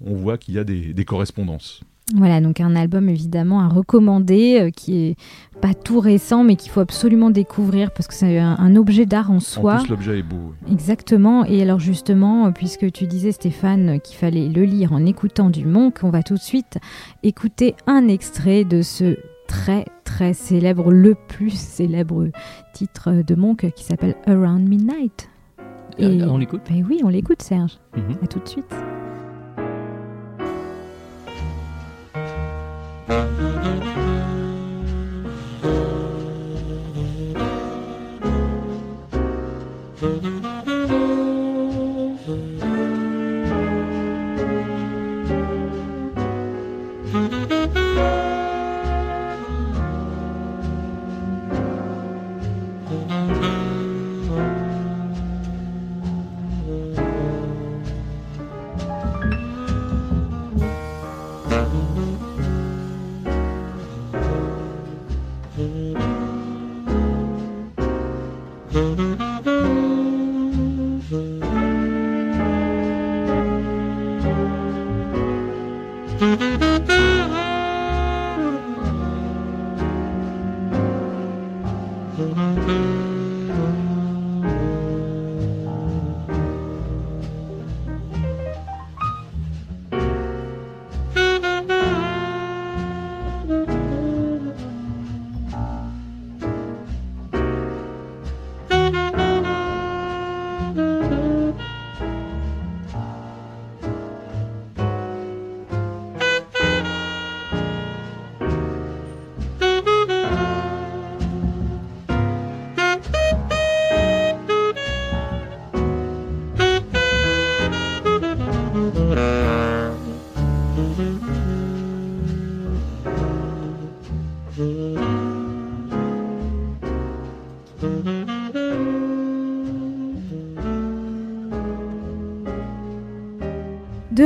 [0.00, 1.82] on voit qu'il y a des, correspondances.
[2.14, 5.16] Voilà, donc un album évidemment à recommander, euh, qui est
[5.60, 9.40] pas tout récent, mais qu'il faut absolument découvrir parce que c'est un, objet d'art en
[9.40, 9.74] soi.
[9.74, 10.54] En plus, l'objet est beau.
[10.70, 11.44] Exactement.
[11.44, 15.66] Et alors justement, euh, puisque tu disais Stéphane qu'il fallait le lire en écoutant du
[15.66, 16.78] Monk, on va tout de suite
[17.22, 22.28] écouter un extrait de ce très très célèbre, le plus célèbre
[22.72, 25.28] titre de Monk qui s'appelle Around Midnight.
[25.98, 26.62] Et on l'écoute?
[26.70, 27.78] Ben Oui, on l'écoute Serge.
[27.96, 28.16] Mhm.
[28.22, 28.74] À tout de suite.
[33.08, 33.87] Música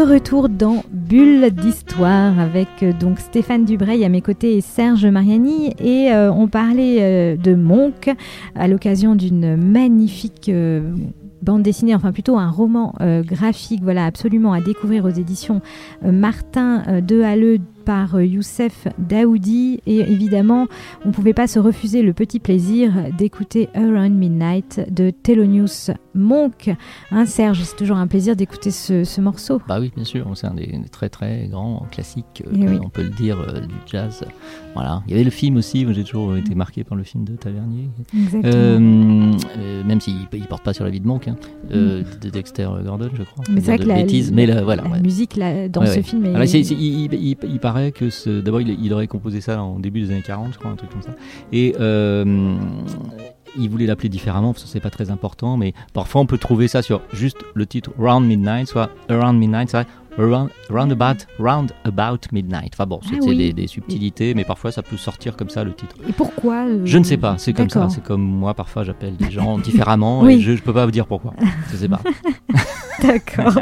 [0.02, 5.74] Retour dans Bulle d'histoire avec euh, donc Stéphane Dubreuil à mes côtés et Serge Mariani.
[5.78, 8.10] Et euh, on parlait euh, de Monk
[8.56, 10.50] à l'occasion d'une magnifique
[11.40, 15.60] bande dessinée, enfin plutôt un roman graphique, voilà absolument à découvrir aux éditions
[16.04, 20.66] Martin de Halleux par euh, Youssef Daoudi et évidemment
[21.04, 26.70] on ne pouvait pas se refuser le petit plaisir d'écouter Around Midnight de Thelonious Monk.
[27.10, 29.60] Hein, Serge, c'est toujours un plaisir d'écouter ce, morceau.
[29.68, 33.10] Bah oui, bien sûr, c'est un des, très très grands classiques, euh, on peut le
[33.10, 34.24] dire, euh, du jazz.
[34.74, 35.02] Voilà.
[35.06, 37.88] Il y avait le film aussi, j'ai toujours été marqué par le film de Tavernier.
[38.42, 41.36] même s'il ne porte pas sur la vie de Monk, hein,
[41.70, 41.70] mm.
[42.20, 43.44] de Dexter Gordon, je crois.
[43.50, 45.38] Mais c'est vrai que la, mais voilà, musique
[45.70, 46.34] dans ce film est...
[46.34, 47.60] Alors, il, il,
[47.92, 50.90] que d'abord il, aurait composé ça en début des années 40, je crois, un truc
[50.90, 51.14] comme ça.
[51.52, 52.56] Et euh,
[53.58, 56.68] il voulait l'appeler différemment parce que c'est pas très important, mais parfois on peut trouver
[56.68, 59.86] ça sur juste le titre Round Midnight, soit Around Midnight, soit
[60.18, 62.72] round, about, round about midnight.
[62.74, 65.96] Enfin bon, ah c'est des, subtilités, mais parfois ça peut sortir comme ça le titre.
[66.08, 67.88] Et pourquoi euh, Je ne sais pas, c'est comme ça.
[67.90, 71.06] C'est comme moi, parfois j'appelle des gens différemment et je ne peux pas vous dire
[71.06, 71.34] pourquoi.
[71.70, 72.00] Je sais pas.
[73.02, 73.54] D'accord.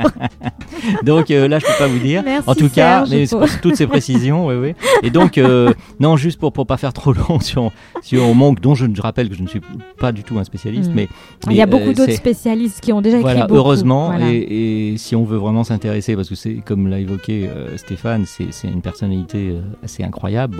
[1.03, 2.23] donc euh, là, je peux pas vous dire.
[2.47, 4.75] en tout cas, mais pour toutes ces précisions, oui, oui.
[5.03, 7.71] Et donc, euh, non, juste pour pour pas faire trop long sur
[8.03, 9.61] sur Monk, dont je, je, rappelle que je ne suis
[9.99, 10.95] pas du tout un spécialiste, hmm.
[10.95, 11.09] mais,
[11.49, 13.55] il y a beaucoup d'autres spécialistes qui ont déjà écrit beaucoup.
[13.55, 17.77] Heureusement, et, et, si on veut vraiment s'intéresser, parce que c'est comme l'a évoqué euh,
[17.77, 20.57] Stéphane, c'est une personnalité assez incroyable.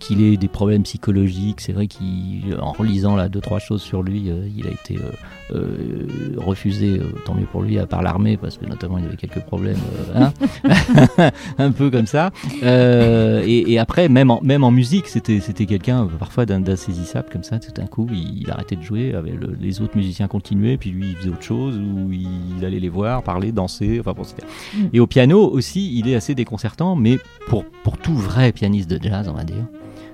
[0.00, 1.60] Qu'il ait des problèmes psychologiques.
[1.60, 5.54] C'est vrai qu'en relisant là deux trois choses sur lui, euh, il a été euh,
[5.54, 6.06] euh,
[6.38, 9.78] refusé, tant mieux pour lui, à part l'armée, parce que notamment il avait quelques problèmes,
[10.14, 10.32] hein
[11.58, 12.30] un peu comme ça.
[12.62, 17.58] Et, après, même en, même en musique, c'était c'était quelqu'un parfois d'insaisissable comme ça.
[17.58, 21.16] Tout d'un coup, il, arrêtait de jouer, avec les autres musiciens continuaient, puis lui il
[21.16, 24.00] faisait autre chose, ou il, allait les voir, parler, danser.
[24.00, 24.86] Enfin bon, mm.
[24.92, 28.98] Et au piano aussi, il est assez déconcertant, mais pour pour tout vrai pianiste de
[29.02, 29.66] jazz, on va dire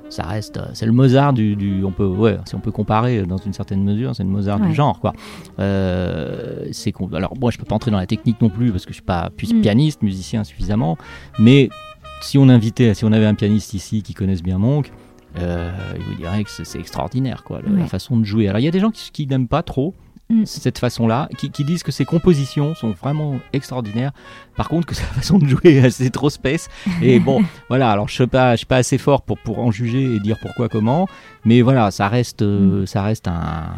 [0.08, 3.36] ça reste, euh, c'est le Mozart du, on peut, ouais, si on peut comparer dans
[3.36, 5.12] une certaine mesure, c'est le Mozart du genre, quoi.
[5.58, 8.90] Euh, c'est alors moi je peux pas entrer dans la technique non plus parce que
[8.90, 9.60] je suis pas mm.
[9.60, 10.96] pianiste, musicien suffisamment,
[11.38, 11.68] mais
[12.20, 14.92] si on invitait, si on avait un pianiste ici qui connaisse bien Monk,
[15.38, 18.48] euh, il vous dirait que c'est extraordinaire, quoi, la façon de jouer.
[18.48, 19.94] Alors il y a des gens qui, qui n'aiment pas trop,
[20.28, 20.44] Mm.
[20.44, 24.10] cette façon-là, qui, qui disent que ses compositions sont vraiment extraordinaires.
[24.56, 26.68] Par contre, que sa façon de jouer, c'est trop space.
[27.00, 27.90] Et bon, voilà.
[27.92, 30.36] Alors, je suis pas, je suis pas assez fort pour pour en juger et dire
[30.42, 31.06] pourquoi, comment.
[31.44, 33.74] Mais voilà, ça reste, euh, ça reste un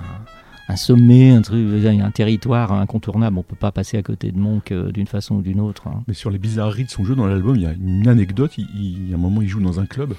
[0.70, 3.38] un sommet, un, truc, un territoire incontournable.
[3.38, 5.86] On peut pas passer à côté de Monk euh, d'une façon ou d'une autre.
[5.88, 6.02] hein.
[6.08, 8.52] Mais sur les bizarreries de son jeu dans l'album, il y a une anecdote.
[8.58, 10.12] Il, il- il y a un moment, il joue dans un club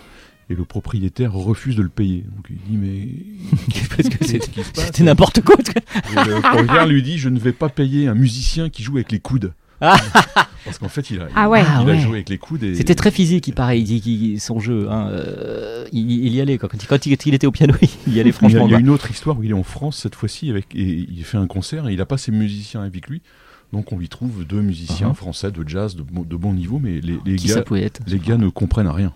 [0.50, 2.24] et le propriétaire refuse de le payer.
[2.36, 3.08] Donc il dit mais
[4.74, 5.56] c'était n'importe quoi.
[5.60, 9.12] Et le propriétaire lui dit je ne vais pas payer un musicien qui joue avec
[9.12, 9.54] les coudes.
[9.82, 9.96] Ah.
[10.66, 11.62] Parce qu'en fait, il a, Ah ouais.
[11.62, 11.98] il, Ah a ouais.
[12.00, 12.64] joué avec les coudes.
[12.64, 12.76] Et...
[12.76, 14.88] C'était très physique, il paraît, il dit qu'il- son jeu.
[14.92, 16.58] hein, euh, il, il y allait.
[16.58, 16.68] Quoi.
[16.68, 17.74] Quand, il, quand il- il était au piano,
[18.06, 18.68] il y allait Il y, a, franchement.
[18.68, 21.08] il y a une autre histoire où il est en France cette fois-ci avec et
[21.10, 23.22] il fait un concert et il a pas ses musiciens avec lui.
[23.72, 25.16] Donc on lui trouve deux musiciens Uh-huh.
[25.16, 27.64] français de jazz de, bon- de bon niveau, mais les, Qui gars,
[28.06, 29.14] les gars ne comprennent rien.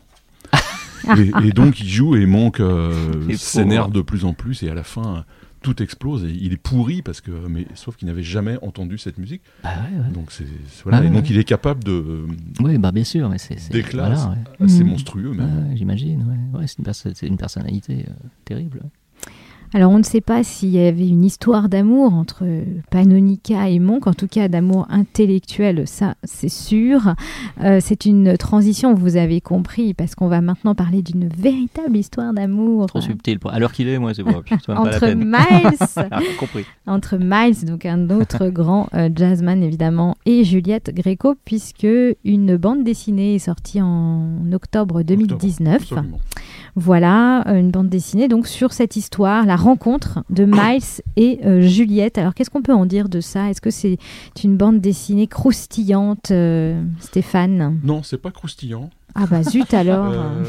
[1.17, 4.73] Et, et donc il joue et manque euh, s'énerve de plus en plus et à
[4.73, 5.25] la fin
[5.61, 9.17] tout explose et il est pourri parce que mais sauf qu'il n'avait jamais entendu cette
[9.17, 9.41] musique.
[9.63, 10.11] Bah ouais, ouais.
[10.13, 10.43] Donc c'est
[10.83, 12.25] voilà et donc il est capable de
[12.59, 13.55] Oui, bah bien sûr, mais c'est.
[13.93, 14.89] voilà, assez Mhm.
[14.89, 15.71] monstrueux même.
[15.75, 16.19] J'imagine,
[16.53, 16.59] ouais.
[16.59, 18.13] Ouais, c'est une, perso- une personnalité euh,
[18.43, 18.81] terrible.
[19.75, 22.45] Alors on ne sait pas s'il y avait une histoire d'amour entre
[22.91, 27.15] Panonica et Monk, en tout cas d'amour intellectuel, ça c'est sûr.
[27.63, 32.33] Euh, c'est une transition, vous avez compris, parce qu'on va maintenant parler d'une véritable histoire
[32.33, 33.39] d'amour Trop subtil.
[33.39, 35.19] pour- À l'heure qu'il est, moi, c'est la entre peine.
[35.25, 35.77] Miles,
[36.11, 36.65] Ah, compris.
[36.85, 41.87] entre Miles, donc un autre grand euh, jazzman évidemment, et Juliette Gréco, puisque
[42.23, 45.75] une bande dessinée est sortie en octobre 2019.
[45.81, 46.19] Absolument.
[46.75, 51.61] Voilà, euh, une bande dessinée donc sur cette histoire, la rencontre de Miles et euh,
[51.61, 52.17] Juliette.
[52.17, 53.49] Alors qu'est-ce qu'on peut en dire de ça?
[53.49, 53.97] Est-ce que c'est
[54.43, 57.79] une bande dessinée croustillante, euh, Stéphane?
[57.83, 58.89] Non, c'est pas croustillant.
[59.15, 60.43] Ah bah zut alors Euh,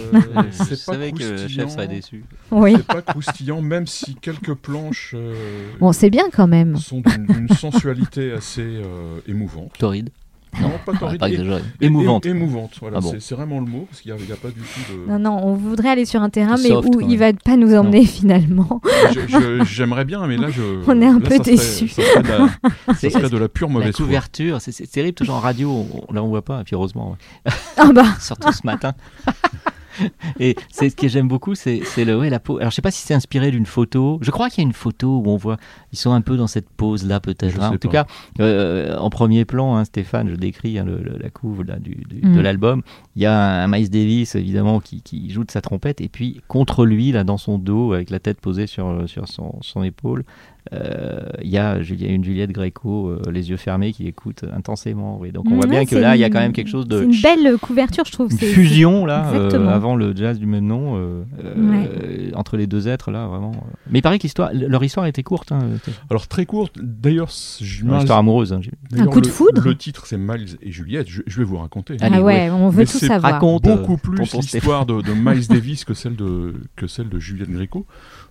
[0.51, 2.25] c'est pas savais que le chef serait déçu.
[2.51, 2.73] Oui.
[2.77, 5.35] C'est pas croustillant, même si quelques planches euh,
[5.81, 6.77] Bon, c'est bien quand même.
[6.77, 9.73] sont d'une d'une sensualité assez euh, émouvante.
[9.79, 10.11] Torride.
[10.61, 11.21] Non, pas Ouais, torride.
[11.21, 11.63] pas é- exagéré.
[11.81, 12.27] é- Émouvante.
[12.27, 12.99] é- émouvante, voilà.
[12.99, 13.11] Ah bon.
[13.11, 14.93] c'est- C'est vraiment le mot, parce qu'il n'y a, il y a pas du tout
[14.93, 15.11] de.
[15.13, 17.57] Non, non, on voudrait aller sur un terrain, mais soft, où quand il va pas
[17.57, 18.81] nous emmener finalement.
[19.13, 20.63] Je- je- J'aimerais bien, mais là, je.
[20.87, 21.89] On est un là, peu ça serait- déçus.
[21.89, 22.49] Ça serait, de la,
[22.95, 24.07] ça serait de la pure La mauvaise foi.
[24.07, 25.71] couverture, c'est- c'est terrible, toujours en radio,
[26.09, 27.11] on- là on voit pas, et puis heureusement,
[27.47, 27.53] ouais.
[27.77, 28.93] Ah bah, surtout ce matin.
[30.41, 32.59] Et c'est ce que j'aime beaucoup, c'est c'est le ouais, la peau.
[32.59, 34.19] Alors je sais pas si c'est inspiré d'une photo.
[34.23, 35.57] Je crois qu'il y a une photo où on voit,
[35.93, 37.61] ils sont un peu dans cette pose là peut-être.
[37.63, 37.73] Hein.
[37.75, 38.05] En tout pas.
[38.05, 38.07] cas,
[38.41, 41.95] euh, en premier plan, hein, Stéphane, je décris hein, le- le- la couve là, du,
[42.09, 42.35] du- Mm.
[42.37, 42.83] de l'album.
[43.17, 46.41] Il y a un Miles Davis évidemment qui, qui joue de sa trompette et puis
[46.49, 50.25] contre lui là dans son dos avec la tête posée sur sur son, son épaule.
[50.73, 55.19] Euh, Il y a une Juliette Gréco, euh, les yeux fermés, qui écoute intensément.
[55.21, 55.31] Oui.
[55.33, 56.99] Donc on voit Ouais, bien que là, il y a quand même quelque chose de
[56.99, 58.31] c'est une belle couverture, je trouve.
[58.33, 59.71] une fusion là euh, Exactement.
[59.71, 63.53] avant le jazz du même nom euh, euh, entre les deux êtres là vraiment
[63.91, 64.27] mais il paraît que
[64.69, 65.61] leur histoire était courte hein,
[66.11, 66.77] Alors, très courte.
[66.81, 67.29] D'ailleurs,
[67.61, 68.61] une histoire amoureuse hein,
[68.97, 71.09] Un coup de foudre Le titre, c'est Miles et Juliette.
[71.09, 71.97] Je, je vais vous raconter.
[72.01, 73.35] Ah ouais, on veut Mais tout savoir.
[73.35, 73.63] raconte.
[73.65, 77.87] beaucoup plus l'histoire de, de Miles Davis que celle de, que celle de Juliette Gréco.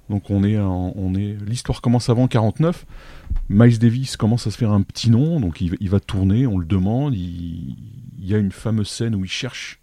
[0.09, 2.85] Donc on est, en- on est, l'histoire commence avant 49.
[3.49, 6.45] Miles Davis commence à se faire un petit nom, donc il, va- il va tourner,
[6.47, 7.15] on le demande.
[7.15, 7.75] Il,
[8.19, 9.79] il y a une fameuse scène où il cherche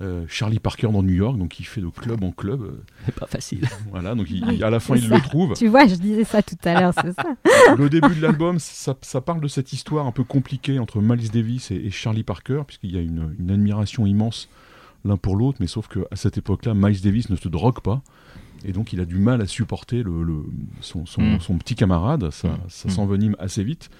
[0.00, 2.80] euh, Charlie Parker dans New York, donc il fait de club en club.
[3.04, 5.14] c'est pas facile voilà, donc il- Oui, à la fin il ça.
[5.16, 5.52] le trouve.
[5.54, 7.24] Tu vois, je disais ça tout à l'heure, c'est ça.
[7.76, 11.30] Le début de l'album, ça, ça parle de cette histoire un peu compliquée entre Miles
[11.30, 14.48] Davis et, et Charlie Parker, puisqu'il y a une, une admiration immense
[15.04, 18.02] l'un pour l'autre, mais sauf qu'à cette époque-là, Miles Davis ne se drogue pas,
[18.64, 20.44] et donc il a du mal à supporter le, le-
[20.80, 21.40] son, son- Mm.
[21.40, 22.58] son petit camarade, ça, Mm.
[22.68, 22.90] ça Mm.
[22.90, 23.90] s'envenime assez vite.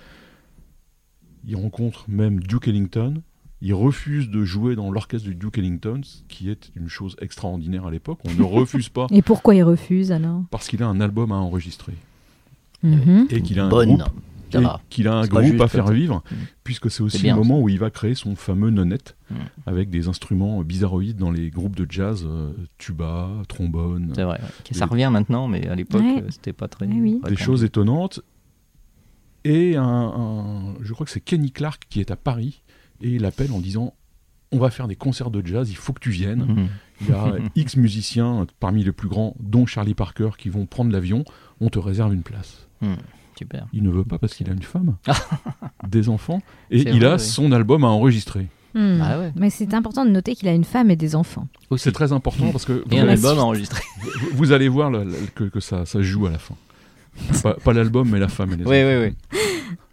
[1.47, 3.23] Il rencontre même Duke Ellington.
[3.65, 7.87] Il refuse de jouer dans l'orchestre du Duke Ellington, ce qui est une chose extraordinaire
[7.87, 8.19] à l'époque.
[8.25, 10.43] On ne refuse pas Et pourquoi il refuse alors?
[10.51, 11.95] Parce qu'il a un album à enregistrer
[12.83, 13.29] Mhm.
[13.31, 14.09] et qu'il a un bonne groupe
[14.91, 16.35] qu'il a un groupe juste, à faire vivre, Mm.
[16.65, 19.35] puisque c'est aussi bien, le moment où il va créer son fameux nonette, Mm.
[19.67, 24.75] avec des instruments bizarroïdes dans les groupes de jazz, euh, tuba, trombone, c'est vrai ouais.
[24.75, 26.23] ça revient maintenant mais à l'époque Ouais.
[26.23, 27.21] euh, c'était pas très Ouais, oui.
[27.29, 28.21] des choses étonnantes.
[29.45, 32.63] Et un, un- je crois que c'est Kenny Clark qui est à Paris,
[33.01, 33.95] et il appelle en disant
[34.55, 36.45] On va faire des concerts de jazz, il faut que tu viennes.
[36.45, 36.69] Mhm.
[37.01, 40.93] Il y a X musiciens, parmi les plus grands, dont Charlie Parker, qui vont prendre
[40.93, 41.25] l'avion,
[41.63, 42.69] on te réserve une place.
[43.43, 44.97] Super Il ne veut pas parce qu'il a une femme,
[45.89, 46.41] des enfants,
[46.71, 47.21] et il vrai, a oui.
[47.21, 48.49] son album à enregistrer.
[48.75, 49.01] Hmm.
[49.03, 49.33] Ah ouais.
[49.37, 51.47] Mais c'est important de noter qu'il a une femme et des enfants.
[51.69, 53.39] aussi C'est très important parce que et un album suite.
[53.43, 53.83] enregistré
[54.33, 56.55] vous- allez voir le- le- que, que ça, joue à la fin.
[57.43, 59.01] Pas, pas l'album, mais la femme et les oui enfants.
[59.03, 59.39] oui oui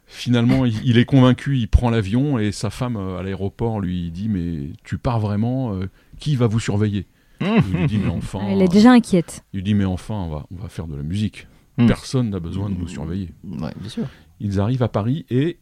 [0.07, 4.09] Finalement, il, il est convaincu, il prend l'avion et sa femme euh, à l'aéroport lui
[4.11, 5.89] dit Mais tu pars vraiment euh,
[6.19, 7.05] Qui va vous surveiller?
[7.41, 9.43] Il lui dit Mais enfin, Elle est déjà inquiète.
[9.53, 11.47] il lui dit Mais enfin, on va, on va faire de la musique.
[11.79, 11.87] Hmm.
[11.87, 13.31] Personne n'a besoin de nous surveiller.
[13.43, 14.05] Ouais, bien sûr.
[14.39, 15.57] Ils arrivent à Paris et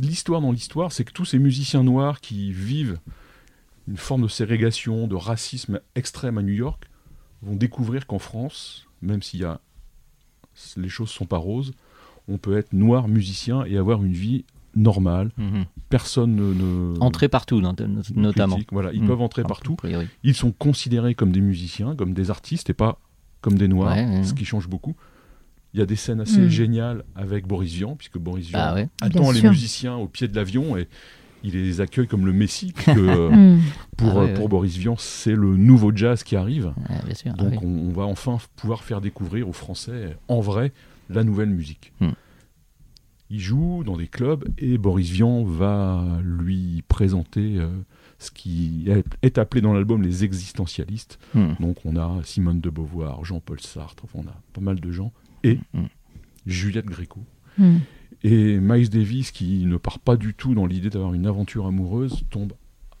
[0.00, 2.98] l'histoire dans l'histoire, c'est que tous ces musiciens noirs qui vivent
[3.88, 6.84] une forme de ségrégation, de racisme extrême à New York,
[7.42, 9.60] vont découvrir qu'en France, même s'il y a
[10.76, 11.72] les choses sont pas roses,
[12.28, 14.44] on peut être noir musicien et avoir une vie
[14.76, 15.30] normale.
[15.36, 15.64] Mhm.
[15.88, 17.74] Personne ne, ne- Entrer partout, not-
[18.14, 18.54] notamment.
[18.54, 18.72] critique.
[18.72, 19.06] Voilà, ils Mm.
[19.06, 19.76] peuvent entrer A partout.
[20.22, 22.98] Ils sont considérés comme des musiciens, comme des artistes et pas
[23.40, 24.24] comme des noirs, Ouais, ouais.
[24.24, 24.94] ce qui change beaucoup.
[25.74, 26.48] Il y a des scènes assez Mm.
[26.48, 28.88] géniales avec Boris Vian, puisque Boris Vian Ah ouais.
[29.00, 29.50] attend Bien les sûr.
[29.50, 30.88] musiciens au pied de l'avion et
[31.42, 33.60] il les accueille comme le Messie, puisque euh, Hmm.
[33.96, 34.48] pour, Ah ouais, euh, pour ouais.
[34.50, 36.72] Boris Vian, c'est le nouveau jazz qui arrive.
[36.88, 37.32] Ouais, bien sûr.
[37.36, 37.58] ah Donc oui.
[37.62, 40.72] on, on va enfin pouvoir faire découvrir aux Français, en vrai,
[41.10, 41.92] la nouvelle musique.
[42.00, 42.10] Hmm.
[43.30, 47.68] Il joue dans des clubs et Boris Vian va lui présenter euh,
[48.18, 48.84] ce qui
[49.22, 51.18] est- appelé dans l'album les existentialistes.
[51.58, 55.12] Donc on a Simone de Beauvoir, Jean-Paul Sartre, enfin, on a pas mal de gens,
[55.44, 55.88] et Mhm.
[56.46, 57.20] Juliette Gréco.
[57.58, 57.78] Hmm.
[58.22, 62.24] Et Miles Davis, qui ne part pas du tout dans l'idée d'avoir une aventure amoureuse,
[62.30, 62.52] tombe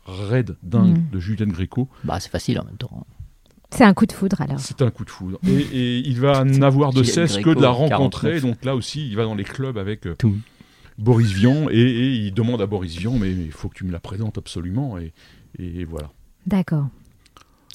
[0.06, 1.10] raide dingue Mm.
[1.12, 1.88] de Juliette Gréco.
[2.04, 3.06] Bah, c'est facile en même temps.
[3.70, 4.60] C'est un coup de foudre alors.
[4.60, 5.38] C'est un coup de foudre.
[5.46, 8.32] Et, et il va n'avoir de Juliette cesse que de la rencontrer.
[8.38, 8.42] 49.
[8.42, 10.36] Donc là aussi, il va dans les clubs avec euh, Tout.
[10.98, 13.90] Boris Vian et, et il demande à Boris Vian, mais il faut que tu me
[13.92, 14.96] la présentes absolument.
[14.98, 15.12] Et,
[15.58, 16.10] et voilà.
[16.46, 16.86] D'accord.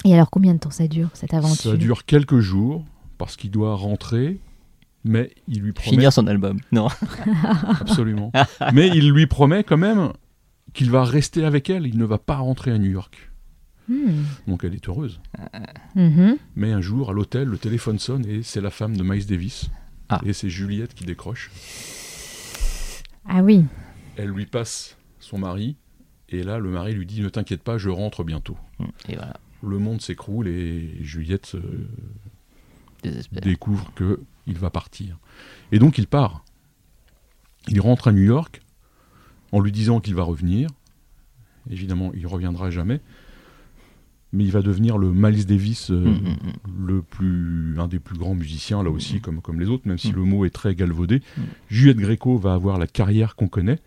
[0.06, 1.72] Et alors combien de temps ça dure cette aventure?
[1.72, 2.86] Ça dure quelques jours
[3.18, 4.40] parce qu'il doit rentrer,
[5.04, 6.60] mais il lui promet Finir son album.
[6.72, 6.88] Non.
[7.82, 8.32] absolument.
[8.74, 10.12] mais il lui promet quand même
[10.74, 11.88] qu'il va rester avec elle.
[11.88, 13.30] Il ne va pas rentrer à New York.
[13.88, 14.24] Hmm.
[14.48, 15.20] Donc elle est heureuse.
[15.96, 16.38] Mhm.
[16.56, 19.70] Mais un jour, à l'hôtel, le téléphone sonne et c'est la femme de Miles Davis.
[20.10, 20.22] Ah.
[20.26, 21.52] Et c'est Juliette qui décroche.
[23.28, 23.66] Ah oui.
[24.18, 25.76] Elle lui passe son mari.
[26.30, 28.58] Et là, le mari lui dit Ne t'inquiète pas, je rentre bientôt.
[29.08, 29.38] Et voilà.
[29.64, 31.90] Le monde s'écroule et Juliette euh,
[33.32, 35.18] découvre que il va partir.
[35.72, 36.44] Et donc il part.
[37.68, 38.62] Il rentre à New York
[39.52, 40.70] en lui disant qu'il va revenir.
[41.70, 43.00] Évidemment, il reviendra jamais.
[44.32, 46.88] Mais il va devenir le Miles Davis, euh, Mm, mm, mm.
[46.88, 50.12] le plus, un des plus grands musiciens, là aussi, comme, comme les autres, même si
[50.12, 50.16] Mm.
[50.16, 51.22] le mot est très galvaudé.
[51.68, 53.80] Juliette Gréco va avoir la carrière qu'on connaît.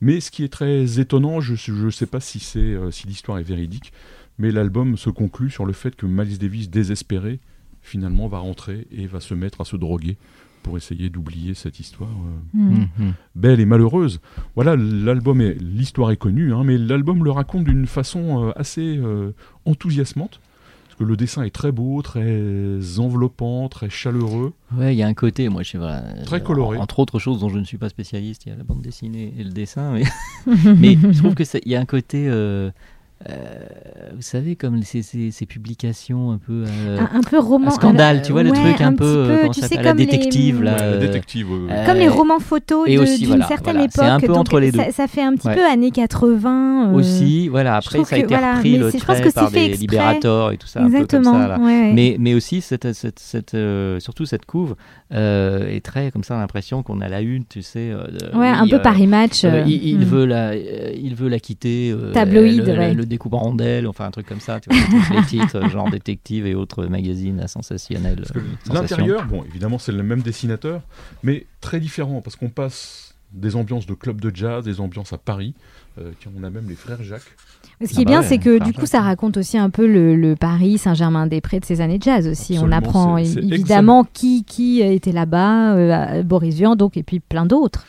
[0.00, 3.38] Mais ce qui est très étonnant, je ne sais pas si, c'est, euh, si l'histoire
[3.38, 3.92] est véridique,
[4.38, 7.38] mais l'album se conclut sur le fait que Miles Davis, désespéré,
[7.86, 10.16] finalement va rentrer et va se mettre à se droguer
[10.62, 12.58] pour essayer d'oublier cette histoire euh.
[12.58, 13.12] Mm, mm.
[13.36, 14.20] belle et malheureuse.
[14.56, 18.98] Voilà, l'album est, l'histoire est connue, hein, mais l'album le raconte d'une façon euh, assez
[18.98, 19.32] euh,
[19.64, 20.40] enthousiasmante.
[20.86, 24.54] Parce que le dessin est très beau, très enveloppant, très chaleureux.
[24.76, 26.00] Ouais, il y a un côté, moi, je sais pas.
[26.24, 26.78] Très euh, coloré.
[26.78, 29.34] Entre autres choses dont je ne suis pas spécialiste, il y a la bande dessinée
[29.38, 30.02] et le dessin, mais,
[30.74, 32.28] mais je trouve que il y a un côté,
[33.30, 33.34] euh,
[34.14, 36.64] vous savez, comme ces, ces, ces publications un peu.
[36.66, 37.68] euh, un, un peu roman.
[37.68, 40.62] un scandale, tu vois, le truc un, peu, euh, tu sais, s'appelle, la les- détective,
[40.62, 40.72] là.
[40.74, 41.46] Ouais, la euh, détective.
[41.50, 44.04] euh, euh, Comme les romans photos d'une voilà, certaine voilà, époque.
[44.04, 44.78] un peu donc entre les deux.
[44.78, 45.54] Ça, ça fait un petit Ouais.
[45.54, 46.90] peu années 80.
[46.90, 49.24] euh, Aussi, voilà, après ça a que, été voilà, repris le c'est- je pense trait
[49.24, 49.80] que c'est par des exprès.
[49.80, 51.32] libérateurs et tout ça, un Exactement.
[51.32, 51.58] peu comme ça, là.
[51.58, 51.92] ouais, ouais.
[51.94, 54.76] Mais, mais aussi, cette, cette, cette, euh, surtout cette couve
[55.12, 57.92] euh, est très comme ça, l'impression qu'on a la une, tu sais.
[58.34, 59.44] Ouais, un peu Paris Match.
[59.44, 61.94] euh, il, veut la, il veut la quitter.
[62.12, 64.60] Tabloïd, découpe en rondelles, enfin un truc comme ça.
[64.60, 68.24] Tu vois, tous les titres, genre détective et autres magazines à sensationnels.
[68.36, 68.40] Euh.
[68.72, 70.82] L'intérieur, bon, évidemment, c'est le même dessinateur,
[71.22, 75.18] mais très différent, parce qu'on passe des ambiances de club de jazz, des ambiances à
[75.18, 75.54] Paris.
[75.98, 77.22] euh, tiens, on a même les frères Jacques.
[77.82, 79.68] Ce qui Ah est bah bien, ouais, c'est que du coup, ça raconte aussi un
[79.68, 82.58] peu le, le Paris Saint-Germain-des-Prés de ces années de jazz aussi.
[82.58, 87.84] On apprend évidemment qui, qui était là-bas, euh, Boris Vian, donc, et puis plein d'autres.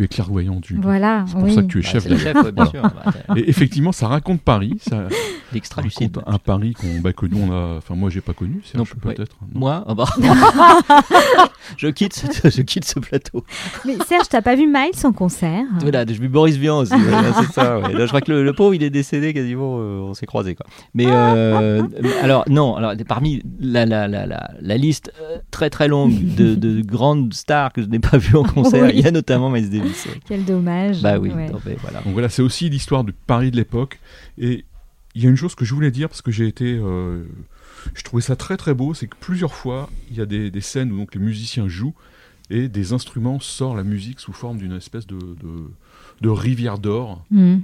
[0.00, 0.76] Tu es clairvoyant, tu.
[0.80, 1.24] Voilà.
[1.26, 1.54] C'est pour oui.
[1.54, 2.34] ça que tu es Bah, chef c'est le d'ailleurs.
[2.36, 2.82] chef, ouais, bien sûr.
[2.82, 4.76] Bah, Et effectivement, ça raconte Paris.
[4.80, 5.08] Ça
[5.52, 7.76] L'extra raconte un Paris qu'on, bah, que nous, on a.
[7.78, 8.82] Enfin, moi, j'ai pas connu, ouais.
[9.02, 9.36] peut-être.
[9.42, 10.06] non Moi, ah bah,
[11.76, 13.44] je, quitte ce, je quitte ce plateau.
[13.84, 16.94] Mais Serge, t'as pas vu Miles en concert Voilà, j'ai vu Boris Vian aussi.
[16.96, 17.78] voilà, c'est ça.
[17.80, 17.92] ouais.
[17.92, 19.78] Là, je crois que le, le pauvre, il est décédé quasiment.
[19.80, 20.66] euh, on s'est croisés, quoi.
[20.94, 21.82] Mais euh,
[22.22, 26.54] alors non, alors parmi la la la la, la liste euh, très très longue de,
[26.54, 28.92] de grandes stars que je n'ai pas vues en concert, Oui.
[28.94, 29.89] il y a notamment Miles Davis.
[30.26, 31.02] Quel dommage.
[31.02, 31.50] Bah oui, Ouais.
[31.50, 32.00] non, mais voilà.
[32.02, 33.98] Donc voilà, c'est aussi l'histoire du Paris de l'époque.
[34.38, 34.64] Et
[35.14, 36.78] il y a une chose que je voulais dire, parce que j'ai été.
[36.82, 37.24] euh,
[37.94, 40.60] je trouvais ça très très beau, c'est que plusieurs fois, il y a des, des
[40.60, 41.94] scènes où donc, les musiciens jouent
[42.50, 45.70] et des instruments sortent la musique sous forme d'une espèce de, de,
[46.20, 47.24] de rivière d'or.
[47.30, 47.58] Hmm.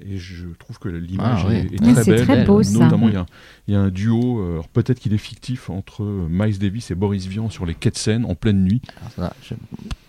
[0.00, 1.54] Et je trouve que l'image Ah, oui.
[1.54, 2.24] est, est Ouais, très c'est belle.
[2.26, 2.78] très beau, ça.
[2.80, 3.26] Notamment, il y a,
[3.68, 7.48] il y a un duo, peut-être qu'il est fictif, entre Miles Davis et Boris Vian
[7.48, 8.82] sur les quais de Seine en pleine nuit.
[8.98, 9.54] Alors, ça, je-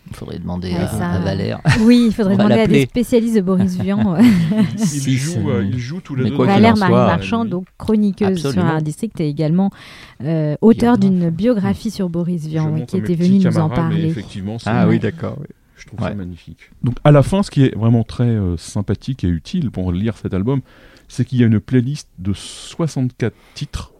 [0.07, 1.61] Il faudrait demander Ouais, à, ça- à Valère.
[1.81, 2.85] Oui, il faudrait demander à des l'appeler.
[2.85, 4.17] spécialistes de Boris Vian.
[4.17, 6.37] Jouent, c'est- euh, ils jouent tous les Mais deux.
[6.43, 7.49] Valère Marie soit, Marchand, lui.
[7.49, 8.63] donc chroniqueuse sur.
[8.63, 9.71] Art District et également
[10.23, 14.05] euh, auteur d'une biographie sur Boris Vian, oui, qui était venu nous en parler.
[14.05, 15.37] Effectivement, Ah oui, d'accord.
[15.39, 15.47] oui.
[15.77, 16.59] je trouve ça magnifique.
[16.83, 20.17] Donc à la fin, ce qui est vraiment très euh, sympathique et utile pour lire
[20.17, 20.61] cet album,
[21.07, 23.91] c'est qu'il y a une playlist de 64 titres.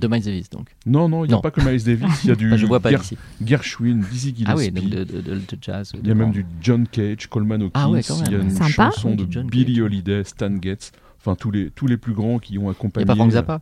[0.00, 0.68] De Miles Davis, donc.
[0.84, 1.40] Non, non, il n'y a Non.
[1.42, 3.16] pas que Miles Davis, il y a du Enfin, je vois pas Ger- d'ici.
[3.44, 4.44] Gershwin, Dizzy Gillespie.
[4.46, 5.92] Ah oui, donc de, de, de- de jazz.
[6.02, 8.50] Il y a même du John Cage, Coleman Hawkins, Ah ouais, il y a une
[8.50, 8.68] Sympa.
[8.90, 9.82] chanson de John Billie Cage.
[9.84, 13.04] Holiday, Stan Getz, enfin tous les, tous les plus grands qui ont Il n'y accompagné.
[13.10, 13.60] a pas Frank Zappa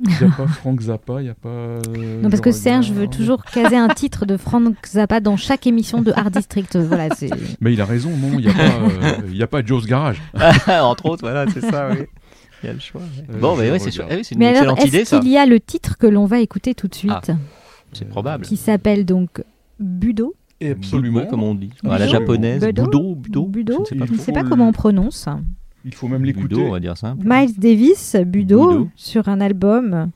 [0.00, 1.48] Il n'y a pas Frank Zappa, il n'y a pas.
[1.48, 5.66] euh, Non, parce que Serge veut toujours caser un titre de Frank Zappa dans chaque
[5.66, 6.76] émission de Art District.
[6.76, 7.30] Voilà, c'est.
[7.60, 9.86] Mais il a raison, non, il n'y a, pas, euh, il y a pas Joe's
[9.86, 10.22] Garage.
[10.68, 12.06] Entre autres, voilà, c'est ça, oui.
[12.62, 13.00] Il y a le choix.
[13.00, 13.24] ouais.
[13.34, 15.20] Euh, bon, mais ouais, c'est ah oui, c'est une Mais alors, excellente idée, est-ce ça.
[15.20, 17.36] qu'il y a le titre que l'on va écouter tout de suite, Ah.
[17.92, 18.44] C'est probable.
[18.44, 19.42] qui s'appelle donc
[19.80, 21.24] Budo Absolument.
[21.26, 21.70] Comme on dit.
[21.82, 22.60] Budo À la japonaise.
[22.64, 23.46] Budo Budo, Budo.
[23.46, 24.24] Budo Je ne sais pas Je ne trop.
[24.26, 25.26] sais pas le- comment on prononce.
[25.84, 26.48] Il faut même l'écouter.
[26.56, 27.22] Budo, on va dire simple.
[27.24, 28.88] Miles Davis, Budo, Budo.
[28.96, 30.10] sur un album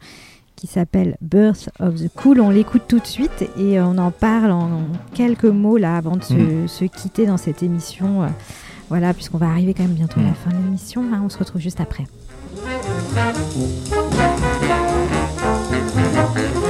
[0.57, 2.40] qui s'appelle Birth of the Cool.
[2.40, 4.80] On l'écoute tout de suite et on en parle en,
[5.14, 6.68] quelques mots là avant de se, Mm.
[6.68, 8.24] se quitter dans cette émission.
[8.24, 8.28] Euh,
[8.88, 10.34] Voilà, puisqu'on va arriver quand même bientôt à la Mm.
[10.34, 11.03] fin de l'émission.
[11.14, 11.22] hein.
[11.24, 12.05] on se retrouve juste après.
[12.64, 13.56] Thank
[16.56, 16.61] you.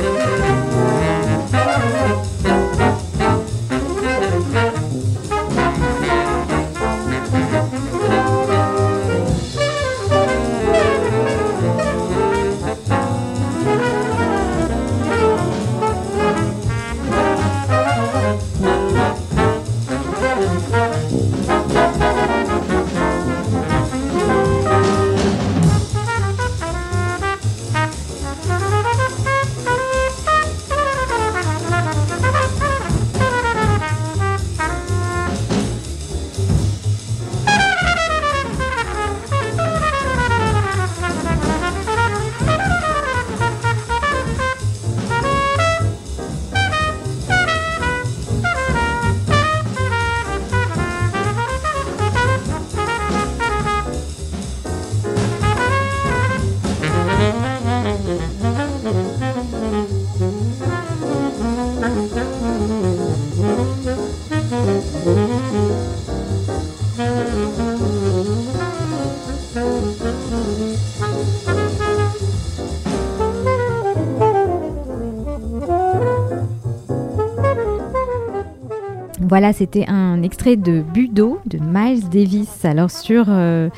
[79.33, 82.67] Voilà, c'était un extrait de Budo de Miles Davis.
[82.67, 83.71] Alors sur euh,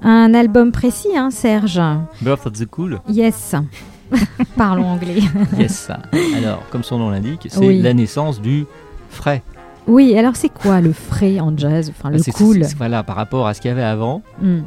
[0.00, 1.80] un album précis, hein, Serge.
[2.20, 3.00] Birth of the Cool.
[3.08, 3.56] Yes.
[4.56, 5.16] Parlons anglais.
[5.58, 5.90] Yes.
[6.36, 7.82] Alors, comme son nom l'indique, c'est Oui.
[7.82, 8.64] la naissance du
[9.10, 9.42] frais.
[9.88, 11.90] Oui, alors c'est quoi le frais en jazz?
[11.90, 12.64] Enfin, le C'est- c'est- cool.
[12.64, 14.22] c'est- Voilà, par rapport à ce qu'il y avait avant.
[14.40, 14.60] Hmm.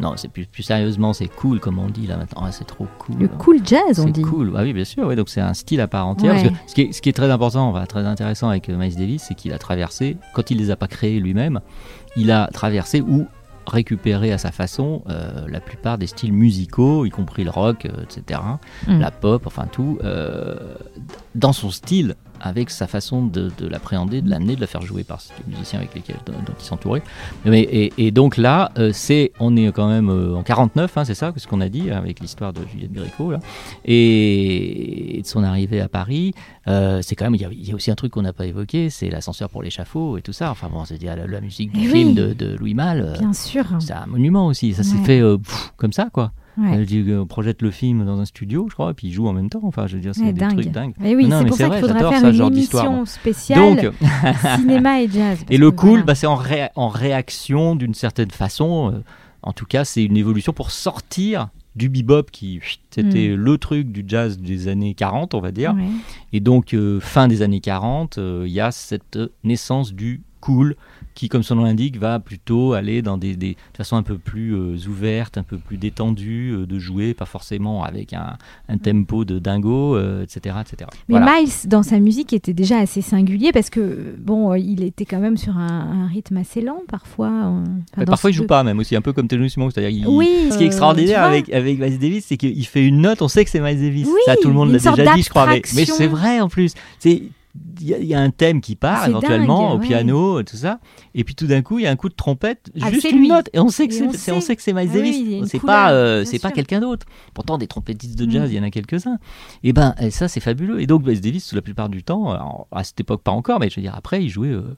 [0.00, 2.42] Non, c'est plus, plus sérieusement, c'est cool comme on dit là maintenant.
[2.44, 3.16] Ah, c'est trop cool.
[3.18, 4.22] Le cool jazz, on C'est dit.
[4.22, 5.06] cool, ah oui, bien sûr.
[5.06, 6.34] oui, donc c'est un style à part entière.
[6.34, 6.42] Ouais.
[6.42, 8.76] Parce que ce, qui est, ce qui est très important, enfin, très intéressant avec euh,
[8.76, 11.60] Miles Davis, c'est qu'il a traversé, quand il les a pas créés lui-même,
[12.16, 13.26] il a traversé ou
[13.66, 18.04] récupéré à sa façon euh, la plupart des styles musicaux, y compris le rock, euh,
[18.04, 18.40] etc.,
[18.86, 19.00] Mm.
[19.00, 20.54] la pop, enfin tout, euh,
[21.34, 25.04] dans son style, avec sa façon de, de l'appréhender, de l'amener, de la faire jouer
[25.04, 27.02] par les musiciens avec lesquels dont, il s'entourait.
[27.46, 31.14] Et, et donc là, euh, c'est, on est quand même euh, en 49, hein, c'est
[31.14, 33.40] ça, ce qu'on a dit avec l'histoire de Juliette Gréco là,
[33.84, 36.34] et, et de son arrivée à Paris.
[36.68, 38.32] Euh, c'est quand même, il y, a- il y a aussi un truc qu'on n'a
[38.32, 40.50] pas évoqué, c'est l'ascenseur pour l'échafaud et tout ça.
[40.50, 43.02] Enfin bon, c'est dire la, la musique du Eh film de, de Louis Malle.
[43.02, 43.64] euh, Bien sûr.
[43.78, 44.74] c'est un monument aussi.
[44.74, 45.04] Ça s'est Ouais.
[45.04, 46.32] fait euh, pff, comme ça, quoi.
[46.58, 46.86] Ouais.
[47.20, 49.50] On projette le film dans un studio, je crois, et puis il joue en même
[49.50, 49.60] temps.
[49.64, 50.52] Enfin, je veux dire, c'est Ouais, des dingue.
[50.58, 50.94] trucs dingues.
[51.00, 53.92] Oui, c'est pour ça qu'il faudra faire ça, une émission spéciale Donc,
[54.58, 55.38] cinéma et jazz.
[55.50, 56.04] et le cool, voilà.
[56.04, 58.90] bah, c'est en, ré- en réaction d'une certaine façon.
[58.94, 58.98] euh,
[59.42, 62.60] en tout cas, c'est une évolution pour sortir du bebop qui
[62.90, 65.74] c'était le truc du jazz des années 40, on va dire.
[65.74, 65.84] Ouais.
[66.32, 70.76] Et donc, euh, fin des années 40, euh, il y a cette naissance du cool
[71.14, 74.18] qui, comme son nom l'indique, va plutôt aller dans des, des de façon un peu
[74.18, 78.36] plus euh, ouverte, un peu plus détendue, euh, de jouer, pas forcément avec un,
[78.68, 80.90] un tempo de dingo, euh, etc., etc.
[81.08, 81.40] Mais Voilà.
[81.40, 85.18] Miles, dans sa musique, était déjà assez singulier parce que, bon, euh, il était quand
[85.18, 87.30] même sur un, un rythme assez lent parfois.
[87.94, 89.72] enfin, parfois, il joue pas même aussi, un peu comme Thelonious Monk.
[89.72, 93.00] C'est-à-dire, Oui, ce qui est euh, extraordinaire avec, avec Miles Davis, c'est qu'il fait une
[93.00, 94.06] note, on sait que c'est Miles Davis.
[94.06, 95.46] Oui, ça, tout le monde l'a déjà dit, je crois.
[95.46, 96.74] Mais, mais c'est vrai en plus.
[96.98, 97.22] C'est
[97.80, 99.86] il y, a- il y a un thème qui part éventuellement dingue, au ouais.
[99.86, 100.80] piano, tout ça,
[101.14, 103.18] et puis tout d'un coup il y a un coup de trompette, Ah, juste une
[103.18, 103.28] lui.
[103.28, 104.56] note, et on sait que c'est on on sait.
[104.56, 105.48] que c'est Miles Ah Davis.
[105.50, 106.54] c'est pas euh, c'est pas sûr.
[106.54, 107.06] quelqu'un d'autre.
[107.34, 109.18] Pourtant des trompettistes de jazz, il y en a quelques-uns.
[109.62, 110.80] Et ben et ça c'est fabuleux.
[110.80, 113.68] Et donc Miles Davis, la plupart du temps, alors, à cette époque pas encore, mais
[113.70, 114.48] je veux dire après il jouait.
[114.48, 114.76] euh,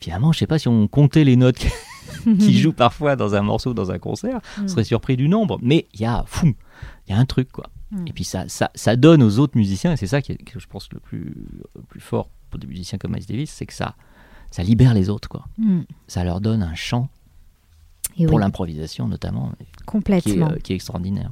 [0.00, 1.58] Finalement, je sais pas si on comptait les notes
[2.24, 4.68] qu'il joue parfois dans un morceau, dans un concert, on Mm.
[4.68, 5.58] serait surpris du nombre.
[5.60, 6.46] Mais il y a, fou,
[7.08, 7.66] il y a un truc quoi.
[7.90, 8.06] Mm.
[8.06, 10.58] Et puis ça, ça, ça donne aux autres musiciens, et c'est ça qui est, que
[10.60, 11.34] je pense le plus,
[11.74, 13.94] le plus fort pour des musiciens comme Miles Davis, c'est que ça,
[14.50, 15.44] ça libère les autres quoi.
[15.58, 15.80] Mm.
[16.06, 17.08] Ça leur donne un champ
[18.18, 20.50] Et pour oui, l'improvisation notamment, qui est, complètement.
[20.50, 21.30] euh, qui est extraordinaire.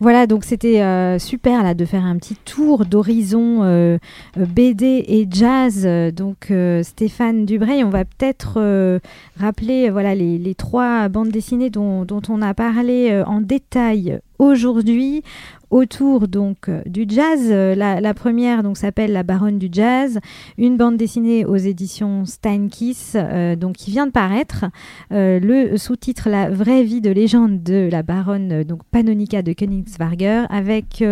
[0.00, 3.98] Voilà, donc c'était euh, super là de faire un petit tour d'horizon euh,
[4.36, 5.86] BD et jazz.
[6.14, 9.00] Donc euh, Stéphane Dubreuil, on va peut-être
[9.36, 15.22] rappeler voilà les, les trois bandes dessinées dont, dont on a parlé en détail aujourd'hui
[15.70, 17.40] autour donc euh, du jazz.
[17.50, 20.18] Euh, La, première donc s'appelle La Baronne du jazz,
[20.56, 24.66] une bande dessinée aux éditions Steinkiss, euh, donc qui vient de paraître.
[25.10, 31.04] Le sous-titre La vraie vie de légende de la baronne donc Panonica de Königswarger avec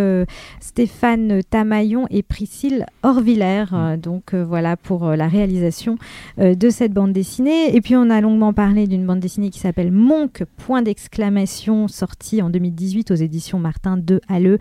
[0.61, 3.64] Stéphane Tamaillon et Priscille Orviller.
[4.03, 5.97] Donc voilà pour la réalisation
[6.39, 7.74] de cette bande dessinée.
[7.74, 12.43] Et puis on a longuement parlé d'une bande dessinée qui s'appelle Monk, point d'exclamation, sortie
[12.43, 14.59] en 2018 aux éditions Martin de Halleux.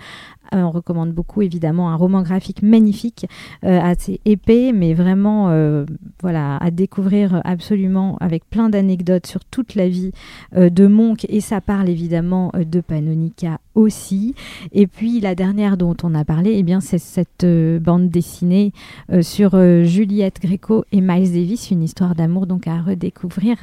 [0.53, 3.25] Euh, on recommande beaucoup évidemment un roman graphique magnifique,
[3.63, 5.85] euh, assez épais, mais vraiment euh,
[6.21, 10.11] voilà à découvrir absolument avec plein d'anecdotes sur toute la vie
[10.55, 14.35] euh, de Monk et ça parle évidemment euh, de Panonica aussi.
[14.71, 18.71] Et puis la dernière dont on a parlé, eh bien c'est cette euh, bande dessinée
[19.11, 23.57] euh, sur euh, Juliette Gréco et Miles Davis, une histoire d'amour donc à redécouvrir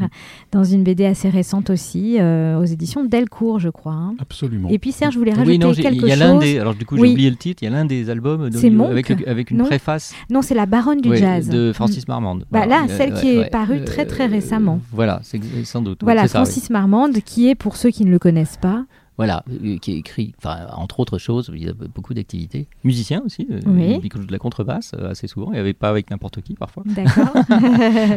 [0.53, 3.93] dans une BD assez récente aussi euh, aux éditions Delcourt, je crois.
[3.95, 4.15] hein.
[4.21, 4.69] Absolument.
[4.69, 6.41] Et puis Serge voulait rajouter Oui, non, quelque il y a l'un chose?
[6.41, 7.09] des, alors du coup Oui.
[7.09, 9.65] j'ai oublié le titre, il y a l'un des albums de- avec, une Non.
[9.67, 11.49] préface Non, c'est la baronne du jazz.
[11.49, 12.41] de Francis Marmande.
[12.51, 12.83] Bah, Voilà.
[12.83, 14.81] là, celle qui est parue très, très récemment.
[14.93, 16.01] Voilà, c'est sans doute.
[16.03, 16.41] Voilà, ça.
[16.45, 18.85] Francis Marmande, qui est, pour ceux qui ne le connaissent pas,
[19.19, 22.67] Voilà, euh, qui est écrit, enfin, entre autres choses, il y a beaucoup d'activités.
[22.83, 24.01] Musicien aussi, euh, Oui.
[24.03, 26.55] il joue de la contrebasse euh, assez souvent, il n'y avait pas avec n'importe qui
[26.55, 26.83] parfois.
[26.87, 27.35] d'accord